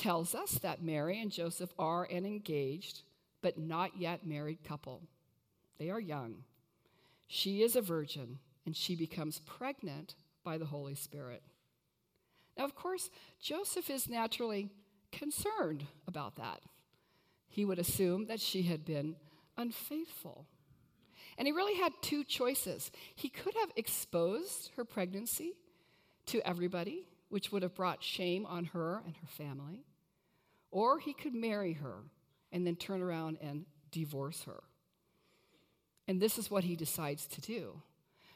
tells 0.00 0.34
us 0.34 0.52
that 0.52 0.82
Mary 0.82 1.20
and 1.20 1.30
Joseph 1.30 1.74
are 1.78 2.04
an 2.04 2.24
engaged 2.24 3.02
but 3.42 3.58
not 3.58 3.98
yet 3.98 4.26
married 4.26 4.64
couple. 4.64 5.02
They 5.78 5.90
are 5.90 6.00
young. 6.00 6.44
She 7.26 7.62
is 7.62 7.76
a 7.76 7.82
virgin, 7.82 8.38
and 8.64 8.74
she 8.74 8.96
becomes 8.96 9.40
pregnant 9.40 10.14
by 10.42 10.56
the 10.56 10.64
Holy 10.64 10.94
Spirit. 10.94 11.42
Now, 12.56 12.64
of 12.64 12.74
course, 12.74 13.10
Joseph 13.40 13.90
is 13.90 14.08
naturally 14.08 14.70
concerned 15.12 15.86
about 16.08 16.36
that. 16.36 16.60
He 17.48 17.64
would 17.64 17.78
assume 17.78 18.26
that 18.26 18.40
she 18.40 18.62
had 18.62 18.84
been 18.84 19.16
unfaithful. 19.56 20.46
And 21.36 21.46
he 21.46 21.52
really 21.52 21.76
had 21.76 21.92
two 22.00 22.24
choices. 22.24 22.90
He 23.14 23.28
could 23.28 23.54
have 23.60 23.70
exposed 23.76 24.70
her 24.76 24.84
pregnancy 24.84 25.54
to 26.26 26.46
everybody, 26.46 27.06
which 27.28 27.52
would 27.52 27.62
have 27.62 27.74
brought 27.74 28.02
shame 28.02 28.46
on 28.46 28.66
her 28.66 29.02
and 29.04 29.14
her 29.16 29.26
family, 29.26 29.84
or 30.70 30.98
he 30.98 31.12
could 31.12 31.34
marry 31.34 31.74
her 31.74 31.96
and 32.52 32.66
then 32.66 32.76
turn 32.76 33.02
around 33.02 33.38
and 33.40 33.64
divorce 33.90 34.44
her. 34.44 34.62
And 36.08 36.20
this 36.20 36.38
is 36.38 36.50
what 36.50 36.64
he 36.64 36.76
decides 36.76 37.26
to 37.28 37.40
do. 37.40 37.82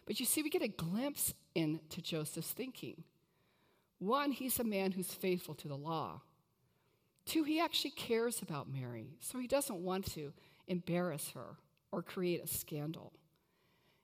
But 0.06 0.20
you 0.20 0.26
see, 0.26 0.42
we 0.42 0.50
get 0.50 0.62
a 0.62 0.68
glimpse 0.68 1.34
into 1.54 2.02
Joseph's 2.02 2.52
thinking. 2.52 3.04
One, 3.98 4.32
he's 4.32 4.58
a 4.58 4.64
man 4.64 4.92
who's 4.92 5.12
faithful 5.12 5.54
to 5.56 5.68
the 5.68 5.76
law. 5.76 6.20
Two, 7.26 7.44
he 7.44 7.58
actually 7.58 7.92
cares 7.92 8.42
about 8.42 8.70
Mary, 8.70 9.16
so 9.20 9.38
he 9.38 9.46
doesn't 9.46 9.82
want 9.82 10.12
to 10.12 10.32
embarrass 10.68 11.30
her 11.30 11.56
or 11.90 12.02
create 12.02 12.44
a 12.44 12.46
scandal. 12.46 13.12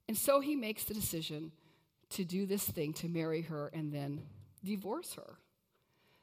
And 0.08 0.16
so 0.16 0.40
he 0.40 0.56
makes 0.56 0.84
the 0.84 0.94
decision 0.94 1.52
to 2.10 2.24
do 2.24 2.46
this 2.46 2.64
thing, 2.64 2.92
to 2.94 3.08
marry 3.08 3.42
her 3.42 3.70
and 3.72 3.92
then 3.92 4.22
divorce 4.64 5.14
her. 5.14 5.36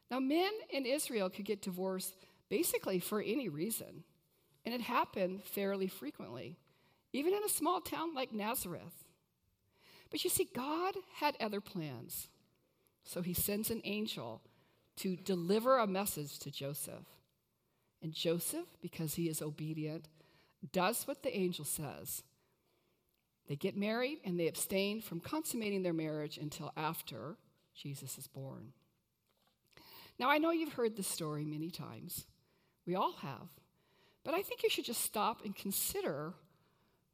Now, 0.10 0.20
men 0.20 0.52
in 0.70 0.86
Israel 0.86 1.30
could 1.30 1.46
get 1.46 1.62
divorced 1.62 2.16
basically 2.50 3.00
for 3.00 3.22
any 3.22 3.50
reason, 3.50 4.04
and 4.66 4.74
it 4.74 4.82
happened 4.82 5.44
fairly 5.44 5.88
frequently, 5.88 6.58
even 7.14 7.34
in 7.34 7.44
a 7.44 7.50
small 7.50 7.82
town 7.82 8.14
like 8.14 8.32
Nazareth. 8.32 9.04
But 10.10 10.24
you 10.24 10.30
see, 10.30 10.50
God 10.54 10.96
had 11.16 11.36
other 11.40 11.62
plans. 11.62 12.30
So 13.04 13.22
he 13.22 13.34
sends 13.34 13.70
an 13.70 13.82
angel 13.84 14.42
to 14.98 15.16
deliver 15.16 15.78
a 15.78 15.88
message 15.88 16.40
to 16.40 16.52
Joseph. 16.52 17.06
And 18.02 18.14
Joseph, 18.14 18.68
because 18.82 19.16
he 19.16 19.30
is 19.30 19.42
obedient, 19.42 20.08
does 20.72 21.08
what 21.08 21.24
the 21.24 21.36
angel 21.36 21.66
says. 21.66 22.24
They 23.48 23.56
get 23.56 23.78
married 23.78 24.20
and 24.26 24.40
they 24.40 24.48
abstain 24.48 25.02
from 25.02 25.20
consummating 25.20 25.84
their 25.84 25.94
marriage 25.94 26.38
until 26.38 26.74
after 26.76 27.38
Jesus 27.74 28.18
is 28.18 28.28
born. 28.28 28.74
Now, 30.20 30.30
I 30.30 30.38
know 30.38 30.52
you've 30.52 30.74
heard 30.74 30.96
this 30.96 31.08
story 31.08 31.46
many 31.46 31.70
times. 31.70 32.26
We 32.86 32.96
all 32.96 33.14
have. 33.22 33.50
But 34.24 34.34
I 34.34 34.42
think 34.42 34.64
you 34.64 34.70
should 34.70 34.86
just 34.86 35.04
stop 35.04 35.46
and 35.46 35.56
consider 35.56 36.34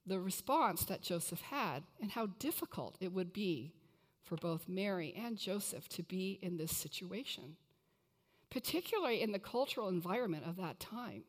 the 0.06 0.20
response 0.20 0.86
that 0.86 1.02
Joseph 1.02 1.42
had 1.42 1.84
and 2.02 2.12
how 2.12 2.28
difficult 2.40 2.98
it 3.00 3.14
would 3.14 3.34
be 3.34 3.74
for 4.24 4.36
both 4.36 4.70
Mary 4.70 5.14
and 5.18 5.38
Joseph 5.38 5.88
to 5.90 6.04
be 6.04 6.40
in 6.42 6.58
this 6.58 6.76
situation, 6.76 7.58
particularly 8.50 9.22
in 9.22 9.32
the 9.32 9.40
cultural 9.40 9.90
environment 9.90 10.46
of 10.48 10.56
that 10.58 10.80
time. 10.80 11.24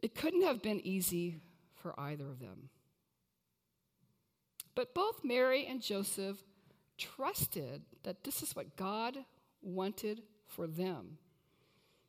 It 0.00 0.14
couldn't 0.14 0.42
have 0.42 0.62
been 0.62 0.84
easy 0.84 1.36
for 1.74 1.98
either 1.98 2.28
of 2.28 2.40
them. 2.40 2.70
But 4.74 4.94
both 4.94 5.24
Mary 5.24 5.66
and 5.66 5.82
Joseph 5.82 6.38
trusted 7.00 7.82
that 8.04 8.22
this 8.22 8.42
is 8.42 8.54
what 8.54 8.76
God 8.76 9.16
wanted 9.62 10.22
for 10.46 10.66
them, 10.66 11.18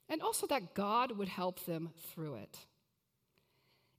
and 0.09 0.21
also 0.21 0.45
that 0.47 0.75
God 0.75 1.17
would 1.17 1.29
help 1.29 1.65
them 1.65 1.89
through 2.13 2.35
it. 2.35 2.57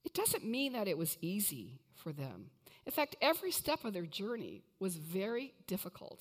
It 0.05 0.13
doesn't 0.13 0.45
mean 0.45 0.73
that 0.73 0.87
it 0.87 0.97
was 0.97 1.17
easy 1.21 1.79
for 1.95 2.11
them. 2.11 2.51
In 2.85 2.91
fact, 2.91 3.15
every 3.21 3.51
step 3.51 3.83
of 3.85 3.93
their 3.93 4.05
journey 4.05 4.63
was 4.79 4.95
very 4.95 5.53
difficult. 5.67 6.19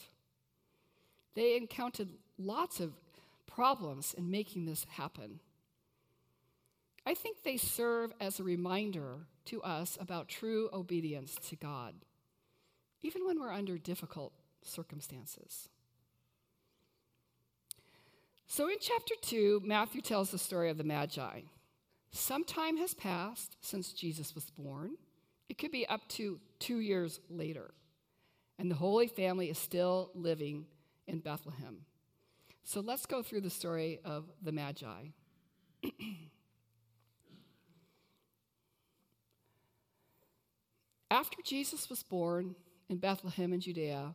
They 1.34 1.56
encountered 1.56 2.08
lots 2.38 2.80
of 2.80 2.92
problems 3.46 4.14
in 4.14 4.30
making 4.30 4.66
this 4.66 4.86
happen. 4.88 5.40
I 7.04 7.14
think 7.14 7.42
they 7.42 7.56
serve 7.56 8.12
as 8.20 8.38
a 8.38 8.44
reminder 8.44 9.26
to 9.46 9.62
us 9.62 9.98
about 10.00 10.28
true 10.28 10.70
obedience 10.72 11.34
to 11.48 11.56
God, 11.56 11.94
even 13.02 13.26
when 13.26 13.40
we're 13.40 13.52
under 13.52 13.76
difficult 13.76 14.32
circumstances. 14.62 15.68
So 18.46 18.68
in 18.68 18.76
chapter 18.80 19.14
2, 19.22 19.62
Matthew 19.64 20.02
tells 20.02 20.30
the 20.30 20.38
story 20.38 20.68
of 20.68 20.76
the 20.76 20.84
Magi. 20.84 21.40
Some 22.10 22.44
time 22.44 22.76
has 22.76 22.92
passed 22.92 23.56
since 23.62 23.92
Jesus 23.92 24.34
was 24.34 24.50
born. 24.50 24.96
It 25.48 25.56
could 25.56 25.70
be 25.70 25.86
up 25.88 26.06
to 26.10 26.38
two 26.58 26.80
years 26.80 27.20
later. 27.30 27.72
And 28.58 28.70
the 28.70 28.74
Holy 28.74 29.06
Family 29.06 29.48
is 29.48 29.56
still 29.56 30.10
living 30.14 30.66
in 31.06 31.20
Bethlehem. 31.20 31.86
So 32.64 32.80
let's 32.80 33.06
go 33.06 33.22
through 33.22 33.40
the 33.40 33.50
story 33.50 34.00
of 34.04 34.30
the 34.42 34.52
Magi. 34.52 35.08
After 41.10 41.38
Jesus 41.42 41.90
was 41.90 42.02
born 42.02 42.54
in 42.88 42.98
Bethlehem 42.98 43.52
in 43.52 43.60
Judea, 43.60 44.14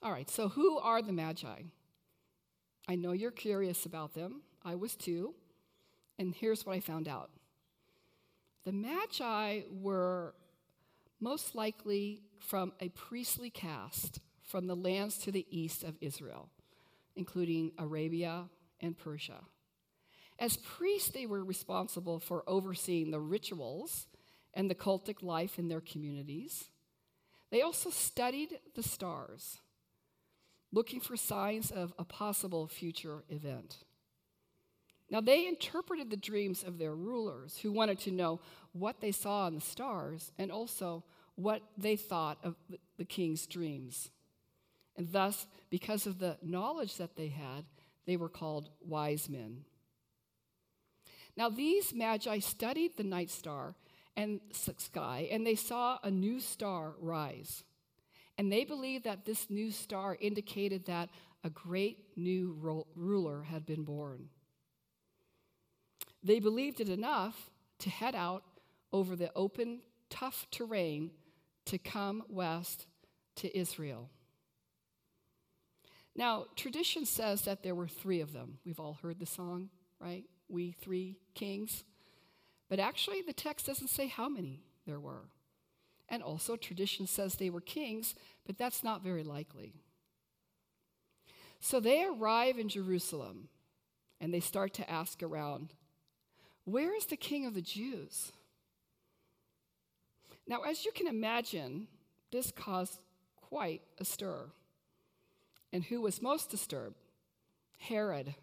All 0.00 0.12
right, 0.12 0.30
so 0.30 0.48
who 0.48 0.78
are 0.78 1.02
the 1.02 1.12
Magi? 1.12 1.62
I 2.86 2.94
know 2.94 3.12
you're 3.12 3.32
curious 3.32 3.84
about 3.84 4.14
them. 4.14 4.42
I 4.64 4.76
was 4.76 4.94
too. 4.94 5.34
And 6.18 6.34
here's 6.34 6.64
what 6.64 6.76
I 6.76 6.80
found 6.80 7.08
out 7.08 7.30
the 8.64 8.72
Magi 8.72 9.62
were 9.70 10.34
most 11.20 11.54
likely 11.54 12.22
from 12.38 12.72
a 12.80 12.90
priestly 12.90 13.50
caste 13.50 14.20
from 14.44 14.66
the 14.66 14.76
lands 14.76 15.18
to 15.18 15.32
the 15.32 15.46
east 15.50 15.82
of 15.82 15.96
Israel, 16.00 16.48
including 17.16 17.72
Arabia 17.78 18.44
and 18.80 18.96
Persia. 18.96 19.40
As 20.38 20.56
priests, 20.56 21.10
they 21.10 21.26
were 21.26 21.44
responsible 21.44 22.20
for 22.20 22.44
overseeing 22.46 23.10
the 23.10 23.20
rituals 23.20 24.06
and 24.54 24.70
the 24.70 24.74
cultic 24.76 25.22
life 25.22 25.58
in 25.58 25.68
their 25.68 25.80
communities. 25.80 26.66
They 27.50 27.62
also 27.62 27.90
studied 27.90 28.60
the 28.76 28.82
stars 28.82 29.58
looking 30.72 31.00
for 31.00 31.16
signs 31.16 31.70
of 31.70 31.92
a 31.98 32.04
possible 32.04 32.66
future 32.66 33.24
event. 33.28 33.78
Now, 35.10 35.20
they 35.20 35.46
interpreted 35.46 36.10
the 36.10 36.16
dreams 36.16 36.62
of 36.62 36.78
their 36.78 36.94
rulers 36.94 37.58
who 37.58 37.72
wanted 37.72 37.98
to 38.00 38.10
know 38.10 38.40
what 38.72 39.00
they 39.00 39.12
saw 39.12 39.46
in 39.46 39.54
the 39.54 39.60
stars 39.60 40.32
and 40.38 40.52
also 40.52 41.02
what 41.34 41.62
they 41.78 41.96
thought 41.96 42.38
of 42.42 42.56
the 42.98 43.04
king's 43.04 43.46
dreams. 43.46 44.10
And 44.96 45.10
thus, 45.12 45.46
because 45.70 46.06
of 46.06 46.18
the 46.18 46.36
knowledge 46.42 46.96
that 46.96 47.16
they 47.16 47.28
had, 47.28 47.64
they 48.04 48.16
were 48.16 48.28
called 48.28 48.70
wise 48.80 49.28
men. 49.28 49.64
Now, 51.36 51.48
these 51.48 51.94
magi 51.94 52.40
studied 52.40 52.96
the 52.96 53.04
night 53.04 53.30
star 53.30 53.76
and 54.16 54.40
sky, 54.76 55.28
and 55.30 55.46
they 55.46 55.54
saw 55.54 55.98
a 56.02 56.10
new 56.10 56.40
star 56.40 56.94
rise. 56.98 57.62
And 58.38 58.50
they 58.52 58.64
believed 58.64 59.04
that 59.04 59.24
this 59.24 59.50
new 59.50 59.72
star 59.72 60.16
indicated 60.20 60.86
that 60.86 61.10
a 61.42 61.50
great 61.50 61.98
new 62.16 62.56
ro- 62.60 62.86
ruler 62.94 63.42
had 63.42 63.66
been 63.66 63.82
born. 63.82 64.28
They 66.22 66.38
believed 66.38 66.80
it 66.80 66.88
enough 66.88 67.50
to 67.80 67.90
head 67.90 68.14
out 68.14 68.44
over 68.92 69.16
the 69.16 69.32
open, 69.34 69.80
tough 70.08 70.46
terrain 70.50 71.10
to 71.66 71.78
come 71.78 72.22
west 72.28 72.86
to 73.36 73.56
Israel. 73.56 74.08
Now, 76.16 76.46
tradition 76.56 77.06
says 77.06 77.42
that 77.42 77.62
there 77.62 77.74
were 77.74 77.86
three 77.86 78.20
of 78.20 78.32
them. 78.32 78.58
We've 78.64 78.80
all 78.80 78.98
heard 79.02 79.18
the 79.18 79.26
song, 79.26 79.68
right? 80.00 80.24
We 80.48 80.72
three 80.72 81.18
kings. 81.34 81.84
But 82.68 82.80
actually, 82.80 83.22
the 83.22 83.32
text 83.32 83.66
doesn't 83.66 83.88
say 83.88 84.06
how 84.06 84.28
many 84.28 84.62
there 84.86 85.00
were. 85.00 85.28
And 86.08 86.22
also, 86.22 86.56
tradition 86.56 87.06
says 87.06 87.34
they 87.34 87.50
were 87.50 87.60
kings, 87.60 88.14
but 88.46 88.56
that's 88.56 88.82
not 88.82 89.02
very 89.02 89.22
likely. 89.22 89.74
So 91.60 91.80
they 91.80 92.04
arrive 92.04 92.58
in 92.58 92.68
Jerusalem 92.68 93.48
and 94.20 94.32
they 94.32 94.40
start 94.40 94.72
to 94.74 94.90
ask 94.90 95.22
around, 95.22 95.74
Where 96.64 96.94
is 96.94 97.06
the 97.06 97.16
king 97.16 97.46
of 97.46 97.54
the 97.54 97.62
Jews? 97.62 98.32
Now, 100.46 100.62
as 100.62 100.84
you 100.84 100.92
can 100.92 101.06
imagine, 101.06 101.88
this 102.32 102.50
caused 102.50 103.00
quite 103.36 103.82
a 103.98 104.04
stir. 104.04 104.46
And 105.72 105.84
who 105.84 106.00
was 106.00 106.22
most 106.22 106.50
disturbed? 106.50 106.96
Herod. 107.76 108.34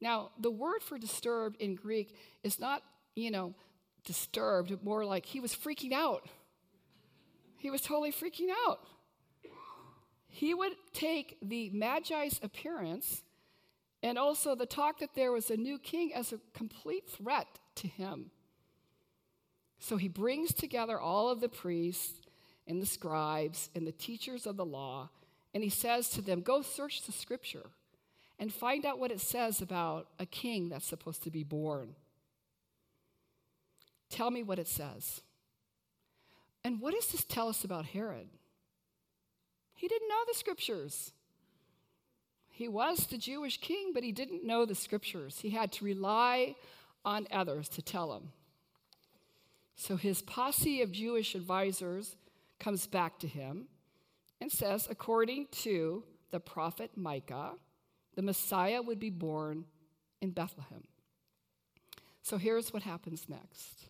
Now, 0.00 0.30
the 0.38 0.50
word 0.50 0.82
for 0.82 0.98
disturbed 0.98 1.60
in 1.60 1.74
Greek 1.74 2.14
is 2.42 2.58
not, 2.58 2.82
you 3.14 3.30
know, 3.30 3.54
disturbed, 4.04 4.82
more 4.82 5.04
like 5.04 5.26
he 5.26 5.40
was 5.40 5.54
freaking 5.54 5.92
out. 5.92 6.26
He 7.56 7.70
was 7.70 7.80
totally 7.80 8.12
freaking 8.12 8.48
out. 8.66 8.80
He 10.28 10.54
would 10.54 10.72
take 10.92 11.36
the 11.42 11.70
Magi's 11.70 12.40
appearance 12.42 13.22
and 14.02 14.16
also 14.16 14.54
the 14.54 14.66
talk 14.66 15.00
that 15.00 15.14
there 15.14 15.32
was 15.32 15.50
a 15.50 15.56
new 15.56 15.78
king 15.78 16.14
as 16.14 16.32
a 16.32 16.40
complete 16.54 17.08
threat 17.08 17.46
to 17.76 17.88
him. 17.88 18.30
So 19.78 19.96
he 19.96 20.08
brings 20.08 20.54
together 20.54 20.98
all 20.98 21.28
of 21.28 21.40
the 21.40 21.48
priests 21.48 22.20
and 22.66 22.80
the 22.80 22.86
scribes 22.86 23.68
and 23.74 23.86
the 23.86 23.92
teachers 23.92 24.46
of 24.46 24.56
the 24.56 24.64
law, 24.64 25.10
and 25.52 25.64
he 25.64 25.70
says 25.70 26.08
to 26.10 26.22
them, 26.22 26.42
Go 26.42 26.62
search 26.62 27.02
the 27.02 27.12
scripture 27.12 27.70
and 28.38 28.52
find 28.52 28.86
out 28.86 28.98
what 28.98 29.10
it 29.10 29.20
says 29.20 29.60
about 29.60 30.06
a 30.18 30.26
king 30.26 30.68
that's 30.68 30.86
supposed 30.86 31.22
to 31.24 31.30
be 31.30 31.44
born. 31.44 31.94
Tell 34.10 34.30
me 34.30 34.42
what 34.42 34.58
it 34.58 34.68
says. 34.68 35.22
And 36.64 36.80
what 36.80 36.94
does 36.94 37.06
this 37.10 37.24
tell 37.24 37.48
us 37.48 37.64
about 37.64 37.86
Herod? 37.86 38.28
He 39.74 39.88
didn't 39.88 40.08
know 40.08 40.22
the 40.28 40.36
scriptures. 40.36 41.12
He 42.50 42.68
was 42.68 43.06
the 43.06 43.16
Jewish 43.16 43.58
king, 43.58 43.92
but 43.94 44.02
he 44.02 44.12
didn't 44.12 44.44
know 44.44 44.66
the 44.66 44.74
scriptures. 44.74 45.38
He 45.40 45.50
had 45.50 45.72
to 45.72 45.84
rely 45.84 46.56
on 47.04 47.26
others 47.32 47.68
to 47.70 47.82
tell 47.82 48.14
him. 48.14 48.32
So 49.76 49.96
his 49.96 50.20
posse 50.20 50.82
of 50.82 50.92
Jewish 50.92 51.34
advisors 51.34 52.16
comes 52.58 52.86
back 52.86 53.18
to 53.20 53.26
him 53.26 53.68
and 54.38 54.52
says, 54.52 54.86
according 54.90 55.46
to 55.62 56.04
the 56.30 56.40
prophet 56.40 56.90
Micah, 56.96 57.52
the 58.14 58.22
Messiah 58.22 58.82
would 58.82 59.00
be 59.00 59.08
born 59.08 59.64
in 60.20 60.30
Bethlehem. 60.32 60.84
So 62.22 62.36
here's 62.36 62.72
what 62.72 62.82
happens 62.82 63.26
next. 63.28 63.89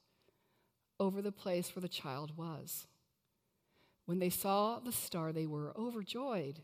over 1.01 1.19
the 1.19 1.31
place 1.31 1.75
where 1.75 1.81
the 1.81 1.89
child 1.89 2.37
was. 2.37 2.85
When 4.05 4.19
they 4.19 4.29
saw 4.29 4.79
the 4.79 4.91
star, 4.91 5.33
they 5.33 5.47
were 5.47 5.73
overjoyed. 5.75 6.61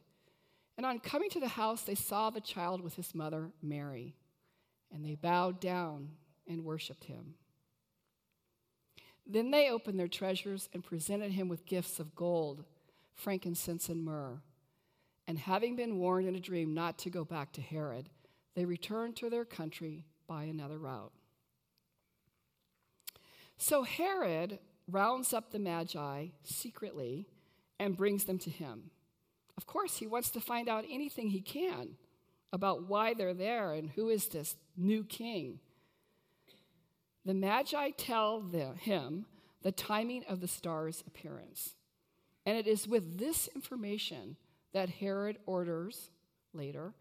And 0.78 0.86
on 0.86 1.00
coming 1.00 1.32
to 1.32 1.40
the 1.40 1.48
house, 1.48 1.82
they 1.82 1.96
saw 1.96 2.30
the 2.30 2.40
child 2.40 2.82
with 2.82 2.96
his 2.96 3.16
mother, 3.16 3.50
Mary, 3.64 4.16
and 4.94 5.04
they 5.04 5.16
bowed 5.16 5.60
down 5.60 6.10
and 6.48 6.64
worshiped 6.64 7.06
him. 7.06 7.34
Then 9.26 9.50
they 9.50 9.70
opened 9.70 10.00
their 10.00 10.08
treasures 10.08 10.70
and 10.72 10.84
presented 10.84 11.32
him 11.32 11.50
with 11.50 11.66
gifts 11.66 12.00
of 12.00 12.16
gold, 12.16 12.64
frankincense, 13.16 13.90
and 13.90 14.06
myrrh. 14.06 14.40
And 15.28 15.40
having 15.40 15.76
been 15.76 15.98
warned 15.98 16.28
in 16.28 16.36
a 16.36 16.40
dream 16.40 16.76
not 16.76 17.00
to 17.00 17.10
go 17.10 17.26
back 17.26 17.52
to 17.54 17.62
Herod, 17.62 18.10
they 18.54 18.66
returned 18.66 19.16
to 19.18 19.32
their 19.32 19.46
country 19.46 20.06
by 20.28 20.44
another 20.44 20.78
route. 20.78 21.12
So 23.58 23.84
Herod 23.84 24.60
rounds 24.88 25.34
up 25.34 25.52
the 25.52 25.60
Magi 25.60 26.28
secretly 26.44 27.28
and 27.80 27.98
brings 27.98 28.26
them 28.26 28.38
to 28.40 28.50
him. 28.50 28.92
Of 29.58 29.66
course, 29.66 29.98
he 29.98 30.08
wants 30.08 30.30
to 30.32 30.40
find 30.40 30.70
out 30.70 30.86
anything 30.90 31.30
he 31.30 31.42
can 31.42 31.96
about 32.54 32.88
why 32.88 33.14
they're 33.14 33.34
there 33.34 33.74
and 33.74 33.90
who 33.90 34.10
is 34.10 34.28
this 34.28 34.56
new 34.76 35.04
king. 35.04 35.60
The 37.26 37.34
Magi 37.34 37.92
tell 37.98 38.40
the, 38.40 38.74
him 38.74 39.26
the 39.64 39.72
timing 39.72 40.24
of 40.30 40.40
the 40.40 40.48
star's 40.48 41.04
appearance. 41.08 41.76
And 42.46 42.58
it 42.58 42.68
is 42.68 42.88
with 42.88 43.18
this 43.18 43.50
information 43.54 44.38
that 44.74 44.90
Herod 44.90 45.38
orders 45.46 46.10
later 46.54 46.94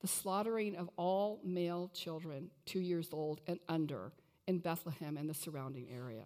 the 0.00 0.08
slaughtering 0.08 0.76
of 0.76 0.90
all 0.96 1.40
male 1.44 1.90
children 1.94 2.50
two 2.66 2.80
years 2.80 3.08
old 3.12 3.40
and 3.46 3.60
under 3.68 4.12
in 4.46 4.58
Bethlehem 4.58 5.16
and 5.16 5.28
the 5.28 5.34
surrounding 5.34 5.88
area. 5.94 6.24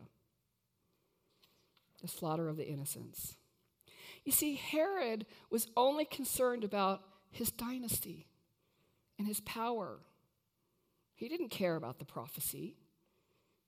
The 2.03 2.09
slaughter 2.09 2.49
of 2.49 2.57
the 2.57 2.69
innocents. 2.69 3.37
You 4.25 4.33
see, 4.33 4.55
Herod 4.57 5.27
was 5.51 5.69
only 5.77 6.05
concerned 6.05 6.65
about 6.65 7.03
his 7.31 7.51
dynasty 7.51 8.27
and 9.19 9.27
his 9.27 9.41
power. 9.41 9.99
He 11.15 11.29
didn't 11.29 11.51
care 11.51 11.77
about 11.77 11.99
the 11.99 12.05
prophecy, 12.05 12.77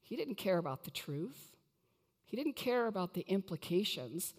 he 0.02 0.16
didn't 0.16 0.36
care 0.36 0.58
about 0.58 0.84
the 0.84 0.90
truth, 0.90 1.56
he 2.24 2.36
didn't 2.36 2.56
care 2.56 2.86
about 2.86 3.14
the 3.14 3.24
implications 3.28 4.34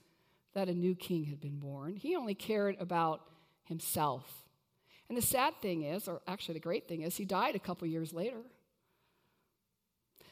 that 0.54 0.68
a 0.68 0.74
new 0.74 0.96
king 0.96 1.26
had 1.26 1.40
been 1.40 1.60
born. 1.60 1.96
He 1.96 2.16
only 2.16 2.36
cared 2.36 2.76
about 2.80 3.22
himself. 3.64 4.46
And 5.08 5.18
the 5.18 5.22
sad 5.24 5.56
thing 5.62 5.84
is, 5.84 6.08
or 6.08 6.22
actually 6.28 6.56
the 6.56 6.60
great 6.60 6.88
thing 6.88 7.02
is, 7.02 7.18
he 7.18 7.26
died 7.26 7.56
a 7.56 7.60
couple 7.60 7.88
years 7.88 8.14
later. 8.14 8.42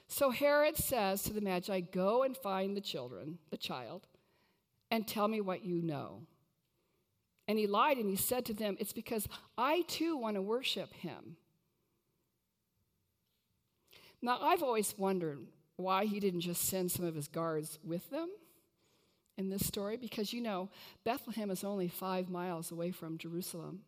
So 0.07 0.29
Herod 0.29 0.77
says 0.77 1.23
to 1.23 1.33
the 1.33 1.41
Magi, 1.41 1.81
Go 1.81 2.23
and 2.23 2.35
find 2.35 2.75
the 2.75 2.81
children, 2.81 3.39
the 3.49 3.57
child, 3.57 4.07
and 4.89 5.07
tell 5.07 5.27
me 5.27 5.41
what 5.41 5.65
you 5.65 5.81
know. 5.81 6.21
And 7.47 7.59
he 7.59 7.67
lied 7.67 7.97
and 7.97 8.09
he 8.09 8.15
said 8.15 8.45
to 8.45 8.53
them, 8.53 8.77
It's 8.79 8.93
because 8.93 9.27
I 9.57 9.83
too 9.87 10.17
want 10.17 10.35
to 10.35 10.41
worship 10.41 10.93
him. 10.93 11.37
Now, 14.21 14.39
I've 14.41 14.63
always 14.63 14.95
wondered 14.97 15.39
why 15.75 16.05
he 16.05 16.19
didn't 16.19 16.41
just 16.41 16.63
send 16.63 16.91
some 16.91 17.05
of 17.05 17.15
his 17.15 17.27
guards 17.27 17.77
with 17.83 18.09
them 18.09 18.29
in 19.37 19.49
this 19.49 19.67
story, 19.67 19.97
because 19.97 20.33
you 20.33 20.41
know, 20.41 20.69
Bethlehem 21.03 21.51
is 21.51 21.63
only 21.63 21.87
five 21.87 22.27
miles 22.29 22.71
away 22.71 22.89
from 22.91 23.19
Jerusalem. 23.19 23.81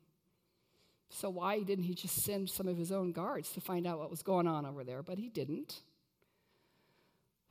So, 1.10 1.32
why 1.32 1.62
didn't 1.62 1.86
he 1.86 1.96
just 1.96 2.22
send 2.24 2.50
some 2.50 2.68
of 2.68 2.78
his 2.78 2.92
own 2.92 3.12
guards 3.12 3.52
to 3.54 3.62
find 3.62 3.88
out 3.88 3.98
what 3.98 4.12
was 4.12 4.22
going 4.22 4.48
on 4.48 4.66
over 4.66 4.84
there? 4.84 5.02
But 5.02 5.18
he 5.18 5.30
didn't. 5.30 5.82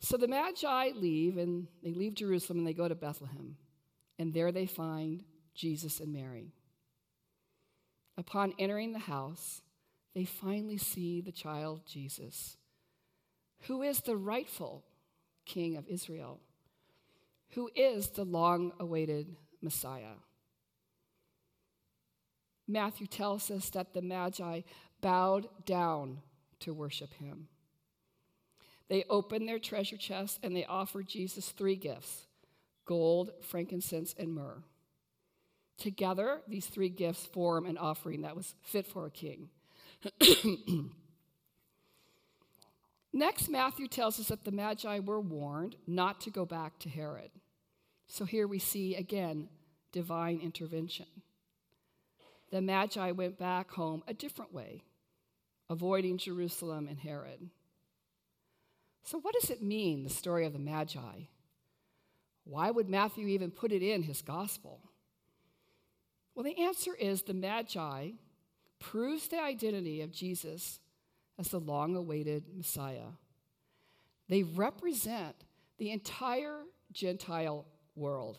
So 0.01 0.17
the 0.17 0.29
Magi 0.29 0.91
leave, 0.95 1.39
and 1.39 1.67
they 1.83 1.93
leave 1.93 2.15
Jerusalem 2.15 2.59
and 2.59 2.67
they 2.67 2.75
go 2.75 2.89
to 2.89 2.95
Bethlehem. 2.95 3.57
And 4.19 4.33
there 4.33 4.53
they 4.53 4.67
find 4.67 5.25
Jesus 5.55 6.01
and 6.01 6.13
Mary. 6.13 6.53
Upon 8.17 8.53
entering 8.59 8.93
the 8.93 8.99
house, 8.99 9.63
they 10.15 10.25
finally 10.25 10.79
see 10.79 11.21
the 11.21 11.33
child 11.33 11.83
Jesus, 11.87 12.57
who 13.63 13.83
is 13.83 14.01
the 14.01 14.17
rightful 14.17 14.85
king 15.45 15.77
of 15.77 15.87
Israel, 15.89 16.41
who 17.51 17.71
is 17.75 18.09
the 18.11 18.25
long 18.25 18.73
awaited 18.81 19.37
Messiah. 19.63 20.17
Matthew 22.67 23.07
tells 23.07 23.51
us 23.51 23.71
that 23.71 23.95
the 23.95 24.03
Magi 24.03 24.63
bowed 25.01 25.49
down 25.65 26.19
to 26.61 26.75
worship 26.75 27.15
him. 27.15 27.49
They 28.89 29.05
opened 29.09 29.49
their 29.49 29.59
treasure 29.59 29.97
chest 29.97 30.41
and 30.43 30.57
they 30.57 30.65
offered 30.65 31.09
Jesus 31.09 31.51
three 31.51 31.77
gifts 31.77 32.27
gold, 32.85 33.31
frankincense, 33.43 34.15
and 34.19 34.35
myrrh. 34.35 34.63
Together, 35.77 36.41
these 36.49 36.67
three 36.67 36.89
gifts 36.89 37.27
form 37.27 37.67
an 37.67 37.77
offering 37.77 38.23
that 38.23 38.35
was 38.35 38.55
fit 38.63 38.87
for 38.87 39.07
a 39.07 39.11
king. 39.11 39.51
Next, 43.13 43.49
Matthew 43.49 43.89
tells 43.89 44.19
us 44.19 44.29
that 44.29 44.45
the 44.45 44.53
Magi 44.53 45.01
were 45.01 45.21
warned 45.21 45.77
not 45.87 46.21
to 46.23 46.31
go 46.31 46.45
back 46.45 46.79
to 46.81 46.89
Herod. 46.89 47.31
So 48.07 48.25
here 48.25 48.47
we 48.47 48.59
see 48.59 48.95
again 48.97 49.49
divine 49.93 50.41
intervention. 50.41 51.07
The 52.51 52.63
Magi 52.63 53.11
went 53.13 53.39
back 53.39 53.71
home 53.73 54.03
a 54.09 54.15
different 54.15 54.53
way, 54.55 54.83
avoiding 55.69 56.17
Jerusalem 56.17 56.89
and 56.89 56.99
Herod. 56.99 57.51
So, 59.11 59.19
what 59.21 59.35
does 59.41 59.49
it 59.49 59.63
mean, 59.63 60.05
the 60.05 60.11
story 60.11 60.45
of 60.45 60.53
the 60.53 60.59
Magi? 60.59 61.21
Why 62.45 62.71
would 62.71 62.91
Matthew 62.91 63.27
even 63.29 63.51
put 63.51 63.73
it 63.73 63.83
in 63.83 64.03
his 64.03 64.21
gospel? 64.21 64.81
Well, 66.35 66.45
the 66.45 66.63
answer 66.63 66.95
is 66.95 67.23
the 67.23 67.33
Magi 67.33 68.11
proves 68.81 69.29
the 69.29 69.41
identity 69.41 70.03
of 70.03 70.13
Jesus 70.13 70.81
as 71.39 71.49
the 71.49 71.59
long 71.59 71.97
awaited 71.97 72.55
Messiah. 72.55 73.13
They 74.29 74.43
represent 74.43 75.37
the 75.79 75.91
entire 75.91 76.59
Gentile 76.93 77.65
world. 77.97 78.37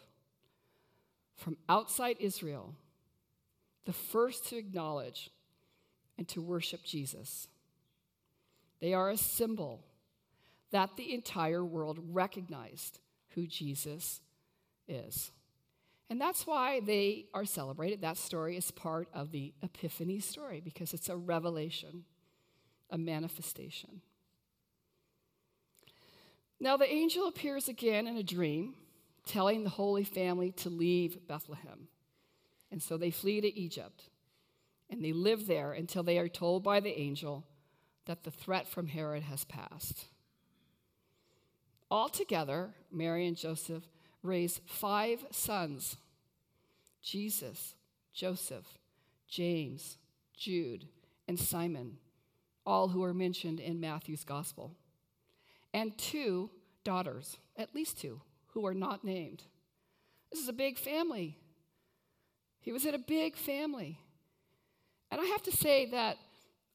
From 1.36 1.58
outside 1.68 2.18
Israel, 2.20 2.76
the 3.86 3.94
first 3.94 4.50
to 4.50 4.58
acknowledge 4.58 5.32
and 6.20 6.28
to 6.28 6.42
worship 6.42 6.84
Jesus. 6.84 7.48
They 8.80 8.94
are 8.94 9.10
a 9.10 9.18
symbol 9.18 9.84
that 10.72 10.98
the 10.98 11.14
entire 11.14 11.64
world 11.64 12.00
recognized 12.12 13.00
who 13.30 13.48
Jesus 13.48 14.22
is. 14.88 15.32
And 16.10 16.20
that's 16.20 16.48
why 16.48 16.80
they 16.80 17.26
are 17.34 17.46
celebrated. 17.46 18.02
That 18.02 18.18
story 18.18 18.58
is 18.58 18.72
part 18.72 19.08
of 19.14 19.32
the 19.32 19.54
Epiphany 19.62 20.20
story 20.20 20.60
because 20.60 20.94
it's 20.94 21.10
a 21.10 21.16
revelation, 21.18 22.04
a 22.90 22.98
manifestation. 22.98 24.02
Now, 26.60 26.78
the 26.78 26.92
angel 26.92 27.28
appears 27.28 27.70
again 27.70 28.08
in 28.08 28.18
a 28.18 28.24
dream, 28.24 28.74
telling 29.26 29.64
the 29.64 29.70
Holy 29.70 30.04
Family 30.04 30.52
to 30.54 30.70
leave 30.70 31.28
Bethlehem. 31.28 31.88
And 32.72 32.82
so 32.82 32.98
they 32.98 33.12
flee 33.12 33.40
to 33.42 33.60
Egypt. 33.60 34.10
And 34.90 35.04
they 35.06 35.14
live 35.14 35.46
there 35.46 35.72
until 35.72 36.02
they 36.02 36.18
are 36.18 36.28
told 36.28 36.64
by 36.64 36.80
the 36.80 37.00
angel 37.00 37.46
that 38.08 38.24
the 38.24 38.32
threat 38.32 38.68
from 38.68 38.88
Herod 38.88 39.24
has 39.24 39.46
passed. 39.46 40.06
Altogether, 41.92 42.70
Mary 42.92 43.28
and 43.28 43.38
Joseph 43.38 43.84
raised 44.22 44.62
five 44.66 45.26
sons 45.32 45.98
Jesus, 47.02 47.76
Joseph, 48.14 48.66
James, 49.28 49.98
Jude, 50.36 50.86
and 51.28 51.40
Simon, 51.40 51.98
all 52.66 52.90
who 52.90 53.04
are 53.04 53.14
mentioned 53.14 53.60
in 53.60 53.80
Matthew's 53.80 54.24
gospel, 54.24 54.76
and 55.74 55.98
two 55.98 56.50
daughters, 56.84 57.38
at 57.58 57.74
least 57.74 58.00
two, 58.00 58.22
who 58.48 58.66
are 58.66 58.74
not 58.74 59.04
named. 59.04 59.44
This 60.32 60.42
is 60.42 60.50
a 60.50 60.54
big 60.54 60.78
family. 60.78 61.38
He 62.60 62.72
was 62.72 62.86
in 62.86 62.94
a 62.94 63.00
big 63.00 63.36
family. 63.36 64.00
And 65.12 65.22
I 65.22 65.26
have 65.26 65.44
to 65.44 65.52
say 65.52 65.88
that 65.88 66.18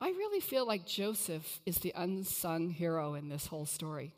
I 0.01 0.09
really 0.09 0.41
feel 0.41 0.67
like 0.67 0.87
Joseph 0.87 1.61
is 1.67 1.79
the 1.79 1.93
unsung 1.95 2.71
hero 2.71 3.15
in 3.15 3.29
this 3.29 3.47
whole 3.47 3.67
story. 3.67 4.15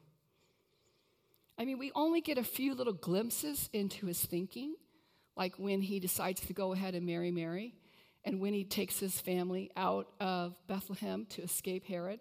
I 1.59 1.64
mean, 1.64 1.79
we 1.79 1.90
only 1.95 2.21
get 2.21 2.38
a 2.38 2.45
few 2.45 2.75
little 2.75 2.92
glimpses 2.92 3.71
into 3.73 4.07
his 4.07 4.23
thinking, 4.25 4.75
like 5.37 5.55
when 5.59 5.81
he 5.81 6.01
decides 6.01 6.40
to 6.42 6.53
go 6.53 6.73
ahead 6.73 6.95
and 6.95 7.07
marry 7.07 7.31
Mary, 7.31 7.75
and 8.25 8.40
when 8.40 8.53
he 8.53 8.64
takes 8.64 8.99
his 8.99 9.21
family 9.21 9.71
out 9.77 10.09
of 10.21 10.55
Bethlehem 10.66 11.27
to 11.31 11.42
escape 11.42 11.87
Herod. 11.87 12.21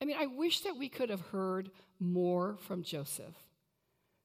I 0.00 0.04
mean, 0.04 0.16
I 0.18 0.26
wish 0.26 0.60
that 0.60 0.76
we 0.76 0.88
could 0.88 1.10
have 1.10 1.20
heard 1.20 1.70
more 2.00 2.56
from 2.60 2.82
Joseph. 2.82 3.34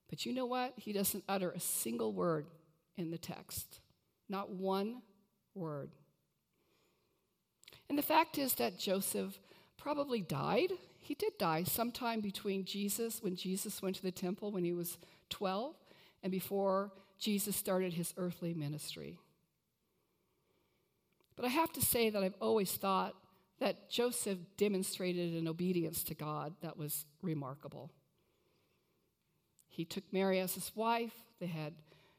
But 0.09 0.25
you 0.25 0.33
know 0.33 0.45
what? 0.45 0.73
He 0.77 0.93
doesn't 0.93 1.23
utter 1.27 1.51
a 1.51 1.59
single 1.59 2.13
word 2.13 2.45
in 2.97 3.11
the 3.11 3.17
text, 3.17 3.79
not 4.29 4.51
one 4.51 5.01
word. 5.55 5.91
And 7.89 7.97
the 7.97 8.03
fact 8.03 8.37
is 8.37 8.55
that 8.55 8.79
Joseph 8.79 9.39
probably 9.77 10.21
died 10.21 10.71
he 11.03 11.15
did 11.15 11.37
die 11.37 11.63
sometime 11.63 12.21
between 12.21 12.63
Jesus, 12.63 13.21
when 13.21 13.35
Jesus 13.35 13.81
went 13.81 13.97
to 13.97 14.01
the 14.01 14.11
temple 14.11 14.51
when 14.51 14.63
he 14.63 14.71
was 14.71 14.97
12, 15.29 15.75
and 16.23 16.31
before 16.31 16.91
Jesus 17.19 17.57
started 17.57 17.93
his 17.93 18.13
earthly 18.15 18.53
ministry. 18.53 19.19
But 21.35 21.45
I 21.45 21.49
have 21.49 21.73
to 21.73 21.81
say 21.81 22.09
that 22.09 22.23
I've 22.23 22.37
always 22.39 22.71
thought 22.71 23.15
that 23.59 23.89
Joseph 23.89 24.39
demonstrated 24.55 25.33
an 25.33 25.47
obedience 25.47 26.03
to 26.05 26.15
God 26.15 26.53
that 26.61 26.77
was 26.77 27.05
remarkable. 27.21 27.91
He 29.67 29.83
took 29.83 30.05
Mary 30.13 30.39
as 30.39 30.55
his 30.55 30.71
wife, 30.73 31.13
they 31.39 31.47
had 31.47 31.73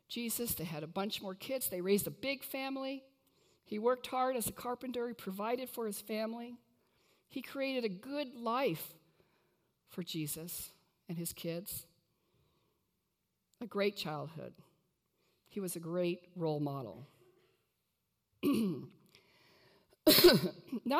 Jesus, 0.08 0.54
they 0.54 0.64
had 0.64 0.82
a 0.82 0.88
bunch 0.88 1.22
more 1.22 1.34
kids, 1.34 1.68
they 1.68 1.80
raised 1.80 2.06
a 2.06 2.10
big 2.10 2.44
family. 2.44 3.02
He 3.64 3.78
worked 3.78 4.08
hard 4.08 4.36
as 4.36 4.46
a 4.46 4.52
carpenter, 4.52 5.08
he 5.08 5.14
provided 5.14 5.70
for 5.70 5.86
his 5.86 6.02
family. 6.02 6.58
He 7.34 7.42
created 7.42 7.84
a 7.84 7.88
good 7.88 8.36
life 8.36 8.94
for 9.88 10.04
Jesus 10.04 10.70
and 11.08 11.18
his 11.18 11.32
kids, 11.32 11.84
a 13.60 13.66
great 13.66 13.96
childhood. 13.96 14.52
he 15.48 15.58
was 15.58 15.74
a 15.74 15.80
great 15.80 16.28
role 16.36 16.60
model. 16.60 17.08
now 18.44 18.86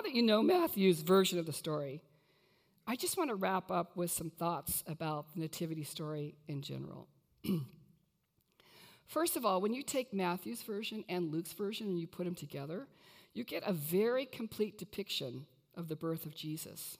that 0.00 0.12
you 0.12 0.24
know 0.24 0.42
Matthew's 0.42 1.02
version 1.02 1.38
of 1.38 1.46
the 1.46 1.52
story, 1.52 2.02
I 2.84 2.96
just 2.96 3.16
want 3.16 3.30
to 3.30 3.36
wrap 3.36 3.70
up 3.70 3.96
with 3.96 4.10
some 4.10 4.30
thoughts 4.30 4.82
about 4.88 5.32
the 5.34 5.40
Nativity 5.40 5.84
story 5.84 6.34
in 6.48 6.62
general. 6.62 7.06
First 9.06 9.36
of 9.36 9.46
all, 9.46 9.60
when 9.60 9.72
you 9.72 9.84
take 9.84 10.12
Matthew's 10.12 10.62
version 10.62 11.04
and 11.08 11.30
Luke's 11.30 11.52
version 11.52 11.86
and 11.86 12.00
you 12.00 12.08
put 12.08 12.24
them 12.24 12.34
together, 12.34 12.88
you 13.34 13.44
get 13.44 13.62
a 13.64 13.72
very 13.72 14.26
complete 14.26 14.78
depiction 14.78 15.46
of 15.76 15.88
the 15.88 15.96
birth 15.96 16.26
of 16.26 16.34
Jesus. 16.34 16.98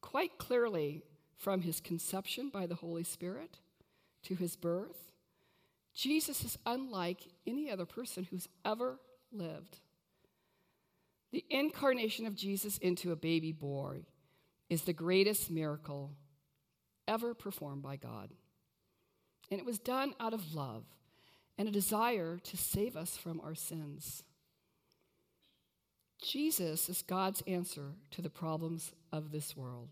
Quite 0.00 0.38
clearly, 0.38 1.02
from 1.36 1.62
his 1.62 1.80
conception 1.80 2.50
by 2.50 2.66
the 2.66 2.74
Holy 2.74 3.04
Spirit 3.04 3.58
to 4.24 4.34
his 4.34 4.56
birth, 4.56 5.12
Jesus 5.94 6.44
is 6.44 6.58
unlike 6.66 7.26
any 7.46 7.70
other 7.70 7.86
person 7.86 8.26
who's 8.30 8.48
ever 8.64 8.98
lived. 9.32 9.78
The 11.32 11.44
incarnation 11.50 12.26
of 12.26 12.34
Jesus 12.34 12.78
into 12.78 13.12
a 13.12 13.16
baby 13.16 13.52
boy 13.52 14.06
is 14.68 14.82
the 14.82 14.92
greatest 14.92 15.50
miracle 15.50 16.12
ever 17.06 17.34
performed 17.34 17.82
by 17.82 17.96
God. 17.96 18.30
And 19.50 19.58
it 19.58 19.66
was 19.66 19.78
done 19.78 20.14
out 20.20 20.34
of 20.34 20.54
love 20.54 20.84
and 21.56 21.68
a 21.68 21.72
desire 21.72 22.38
to 22.38 22.56
save 22.56 22.96
us 22.96 23.16
from 23.16 23.40
our 23.40 23.54
sins. 23.54 24.22
Jesus 26.22 26.88
is 26.88 27.02
God's 27.02 27.42
answer 27.46 27.92
to 28.10 28.22
the 28.22 28.30
problems 28.30 28.92
of 29.12 29.30
this 29.30 29.56
world. 29.56 29.88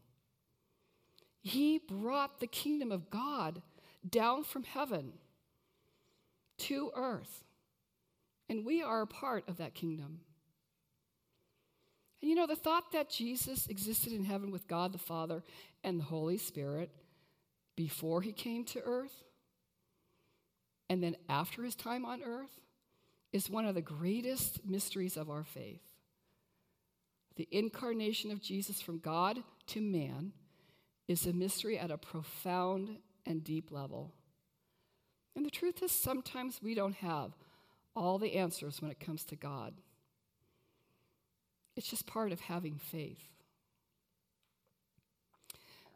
He 1.42 1.78
brought 1.78 2.40
the 2.40 2.46
kingdom 2.46 2.90
of 2.90 3.10
God 3.10 3.62
down 4.08 4.42
from 4.42 4.64
heaven 4.64 5.12
to 6.58 6.90
earth, 6.96 7.44
and 8.48 8.64
we 8.64 8.82
are 8.82 9.02
a 9.02 9.06
part 9.06 9.48
of 9.48 9.58
that 9.58 9.74
kingdom. 9.74 10.20
And 12.20 12.30
you 12.30 12.34
know, 12.34 12.46
the 12.46 12.56
thought 12.56 12.92
that 12.92 13.10
Jesus 13.10 13.66
existed 13.68 14.12
in 14.12 14.24
heaven 14.24 14.50
with 14.50 14.66
God 14.66 14.92
the 14.92 14.98
Father 14.98 15.44
and 15.84 16.00
the 16.00 16.04
Holy 16.04 16.38
Spirit 16.38 16.90
before 17.76 18.22
he 18.22 18.32
came 18.32 18.64
to 18.64 18.82
earth 18.84 19.22
and 20.88 21.02
then 21.02 21.16
after 21.28 21.62
his 21.62 21.74
time 21.74 22.04
on 22.04 22.22
earth 22.22 22.60
is 23.32 23.50
one 23.50 23.66
of 23.66 23.74
the 23.74 23.82
greatest 23.82 24.64
mysteries 24.64 25.16
of 25.16 25.28
our 25.30 25.44
faith. 25.44 25.82
The 27.36 27.48
incarnation 27.50 28.30
of 28.30 28.40
Jesus 28.40 28.80
from 28.80 28.98
God 28.98 29.42
to 29.68 29.80
man 29.80 30.32
is 31.06 31.26
a 31.26 31.32
mystery 31.32 31.78
at 31.78 31.90
a 31.90 31.98
profound 31.98 32.96
and 33.24 33.44
deep 33.44 33.70
level. 33.70 34.12
And 35.34 35.44
the 35.44 35.50
truth 35.50 35.82
is, 35.82 35.92
sometimes 35.92 36.60
we 36.62 36.74
don't 36.74 36.96
have 36.96 37.32
all 37.94 38.18
the 38.18 38.34
answers 38.34 38.80
when 38.80 38.90
it 38.90 39.00
comes 39.00 39.24
to 39.24 39.36
God. 39.36 39.74
It's 41.76 41.88
just 41.88 42.06
part 42.06 42.32
of 42.32 42.40
having 42.40 42.78
faith. 42.78 43.20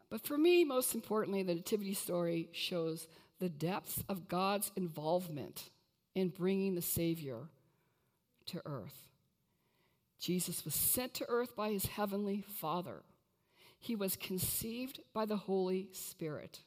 But 0.09 0.25
for 0.25 0.37
me, 0.37 0.63
most 0.63 0.93
importantly, 0.93 1.41
the 1.41 1.55
Nativity 1.55 1.93
story 1.93 2.49
shows 2.51 3.07
the 3.39 3.49
depths 3.49 4.03
of 4.07 4.27
God's 4.27 4.71
involvement 4.75 5.69
in 6.13 6.29
bringing 6.29 6.75
the 6.75 6.81
Savior 6.81 7.49
to 8.47 8.61
earth. 8.65 9.10
Jesus 10.21 10.63
was 10.63 10.75
sent 10.75 11.15
to 11.15 11.25
earth 11.27 11.55
by 11.55 11.71
his 11.71 11.87
heavenly 11.87 12.45
Father. 12.47 13.01
He 13.79 13.95
was 13.95 14.15
conceived 14.15 14.99
by 15.13 15.25
the 15.25 15.35
Holy 15.35 15.89
Spirit. 15.93 16.59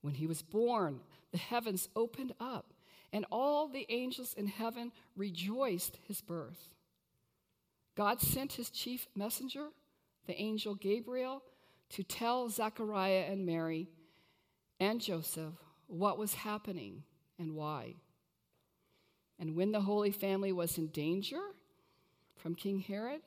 When 0.00 0.14
he 0.14 0.28
was 0.28 0.42
born, 0.42 1.00
the 1.32 1.38
heavens 1.38 1.88
opened 1.96 2.34
up, 2.38 2.72
and 3.12 3.26
all 3.32 3.66
the 3.66 3.86
angels 3.88 4.32
in 4.32 4.46
heaven 4.46 4.92
rejoiced 5.16 5.98
his 6.06 6.20
birth. 6.20 6.68
God 7.96 8.20
sent 8.20 8.52
his 8.52 8.70
chief 8.70 9.08
messenger, 9.16 9.70
the 10.28 10.40
angel 10.40 10.76
Gabriel, 10.76 11.42
to 11.90 12.04
tell 12.04 12.48
Zechariah 12.48 13.24
and 13.28 13.44
Mary 13.44 13.88
and 14.78 15.00
Joseph 15.00 15.54
what 15.88 16.16
was 16.16 16.34
happening 16.34 17.02
and 17.40 17.56
why. 17.56 17.96
And 19.40 19.56
when 19.56 19.72
the 19.72 19.80
Holy 19.80 20.12
Family 20.12 20.52
was 20.52 20.78
in 20.78 20.88
danger 20.88 21.40
from 22.38 22.54
King 22.54 22.80
Herod, 22.80 23.20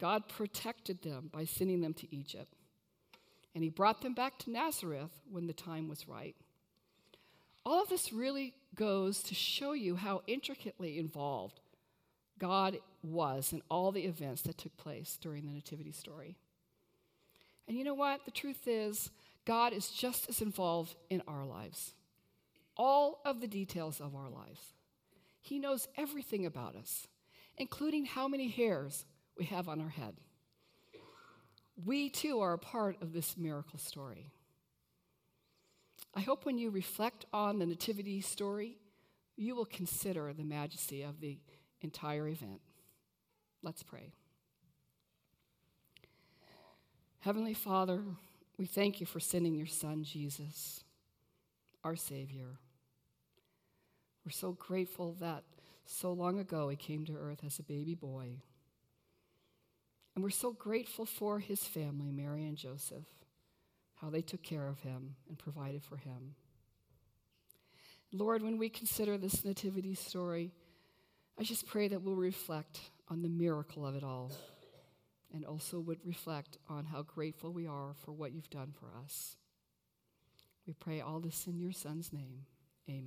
God 0.00 0.28
protected 0.28 1.02
them 1.02 1.30
by 1.32 1.44
sending 1.44 1.80
them 1.80 1.94
to 1.94 2.14
Egypt. 2.14 2.54
And 3.54 3.64
he 3.64 3.70
brought 3.70 4.02
them 4.02 4.14
back 4.14 4.38
to 4.40 4.50
Nazareth 4.50 5.10
when 5.30 5.46
the 5.46 5.52
time 5.52 5.88
was 5.88 6.08
right. 6.08 6.36
All 7.64 7.82
of 7.82 7.88
this 7.88 8.12
really 8.12 8.54
goes 8.74 9.22
to 9.24 9.34
show 9.34 9.72
you 9.72 9.96
how 9.96 10.22
intricately 10.26 10.98
involved 10.98 11.60
God 12.38 12.78
was 13.02 13.52
in 13.52 13.62
all 13.68 13.90
the 13.90 14.04
events 14.04 14.42
that 14.42 14.58
took 14.58 14.76
place 14.76 15.18
during 15.20 15.44
the 15.44 15.52
Nativity 15.52 15.92
story. 15.92 16.36
And 17.66 17.76
you 17.76 17.84
know 17.84 17.94
what? 17.94 18.24
The 18.24 18.30
truth 18.30 18.66
is, 18.66 19.10
God 19.44 19.72
is 19.72 19.90
just 19.90 20.28
as 20.28 20.40
involved 20.40 20.94
in 21.10 21.22
our 21.26 21.44
lives, 21.44 21.94
all 22.76 23.20
of 23.24 23.40
the 23.40 23.48
details 23.48 24.00
of 24.00 24.14
our 24.14 24.30
lives. 24.30 24.74
He 25.40 25.58
knows 25.58 25.88
everything 25.96 26.46
about 26.46 26.76
us, 26.76 27.08
including 27.58 28.04
how 28.04 28.28
many 28.28 28.48
hairs 28.48 29.04
we 29.36 29.44
have 29.46 29.68
on 29.68 29.80
our 29.80 29.88
head. 29.88 30.14
We 31.84 32.10
too 32.10 32.40
are 32.40 32.54
a 32.54 32.58
part 32.58 33.00
of 33.00 33.12
this 33.12 33.36
miracle 33.36 33.78
story. 33.78 34.32
I 36.14 36.20
hope 36.20 36.44
when 36.44 36.58
you 36.58 36.70
reflect 36.70 37.26
on 37.32 37.58
the 37.58 37.66
Nativity 37.66 38.20
story, 38.20 38.78
you 39.36 39.54
will 39.54 39.66
consider 39.66 40.32
the 40.32 40.44
majesty 40.44 41.02
of 41.02 41.20
the 41.20 41.38
entire 41.80 42.26
event. 42.26 42.60
Let's 43.62 43.82
pray. 43.82 44.12
Heavenly 47.20 47.54
Father, 47.54 48.02
we 48.56 48.66
thank 48.66 49.00
you 49.00 49.06
for 49.06 49.20
sending 49.20 49.54
your 49.54 49.66
Son, 49.66 50.02
Jesus, 50.02 50.82
our 51.84 51.94
Savior. 51.94 52.58
We're 54.24 54.32
so 54.32 54.52
grateful 54.52 55.16
that 55.20 55.44
so 55.88 56.12
long 56.12 56.38
ago 56.38 56.68
he 56.68 56.76
came 56.76 57.04
to 57.06 57.16
earth 57.16 57.40
as 57.44 57.58
a 57.58 57.62
baby 57.62 57.94
boy. 57.94 58.42
And 60.14 60.22
we're 60.22 60.30
so 60.30 60.52
grateful 60.52 61.06
for 61.06 61.38
his 61.38 61.64
family, 61.64 62.10
Mary 62.10 62.44
and 62.44 62.56
Joseph, 62.56 63.06
how 63.96 64.10
they 64.10 64.20
took 64.20 64.42
care 64.42 64.66
of 64.66 64.80
him 64.80 65.16
and 65.28 65.38
provided 65.38 65.82
for 65.82 65.96
him. 65.96 66.34
Lord, 68.12 68.42
when 68.42 68.58
we 68.58 68.68
consider 68.68 69.16
this 69.16 69.44
nativity 69.44 69.94
story, 69.94 70.52
I 71.38 71.42
just 71.42 71.66
pray 71.66 71.88
that 71.88 72.02
we'll 72.02 72.16
reflect 72.16 72.80
on 73.08 73.22
the 73.22 73.28
miracle 73.28 73.86
of 73.86 73.94
it 73.94 74.02
all 74.02 74.32
and 75.32 75.44
also 75.44 75.78
would 75.78 76.04
reflect 76.04 76.58
on 76.68 76.84
how 76.84 77.02
grateful 77.02 77.52
we 77.52 77.66
are 77.66 77.94
for 78.04 78.12
what 78.12 78.32
you've 78.32 78.50
done 78.50 78.72
for 78.78 78.88
us. 79.04 79.36
We 80.66 80.74
pray 80.74 81.00
all 81.00 81.20
this 81.20 81.46
in 81.46 81.58
your 81.58 81.72
Son's 81.72 82.12
name. 82.12 82.46
Amen. 82.88 83.06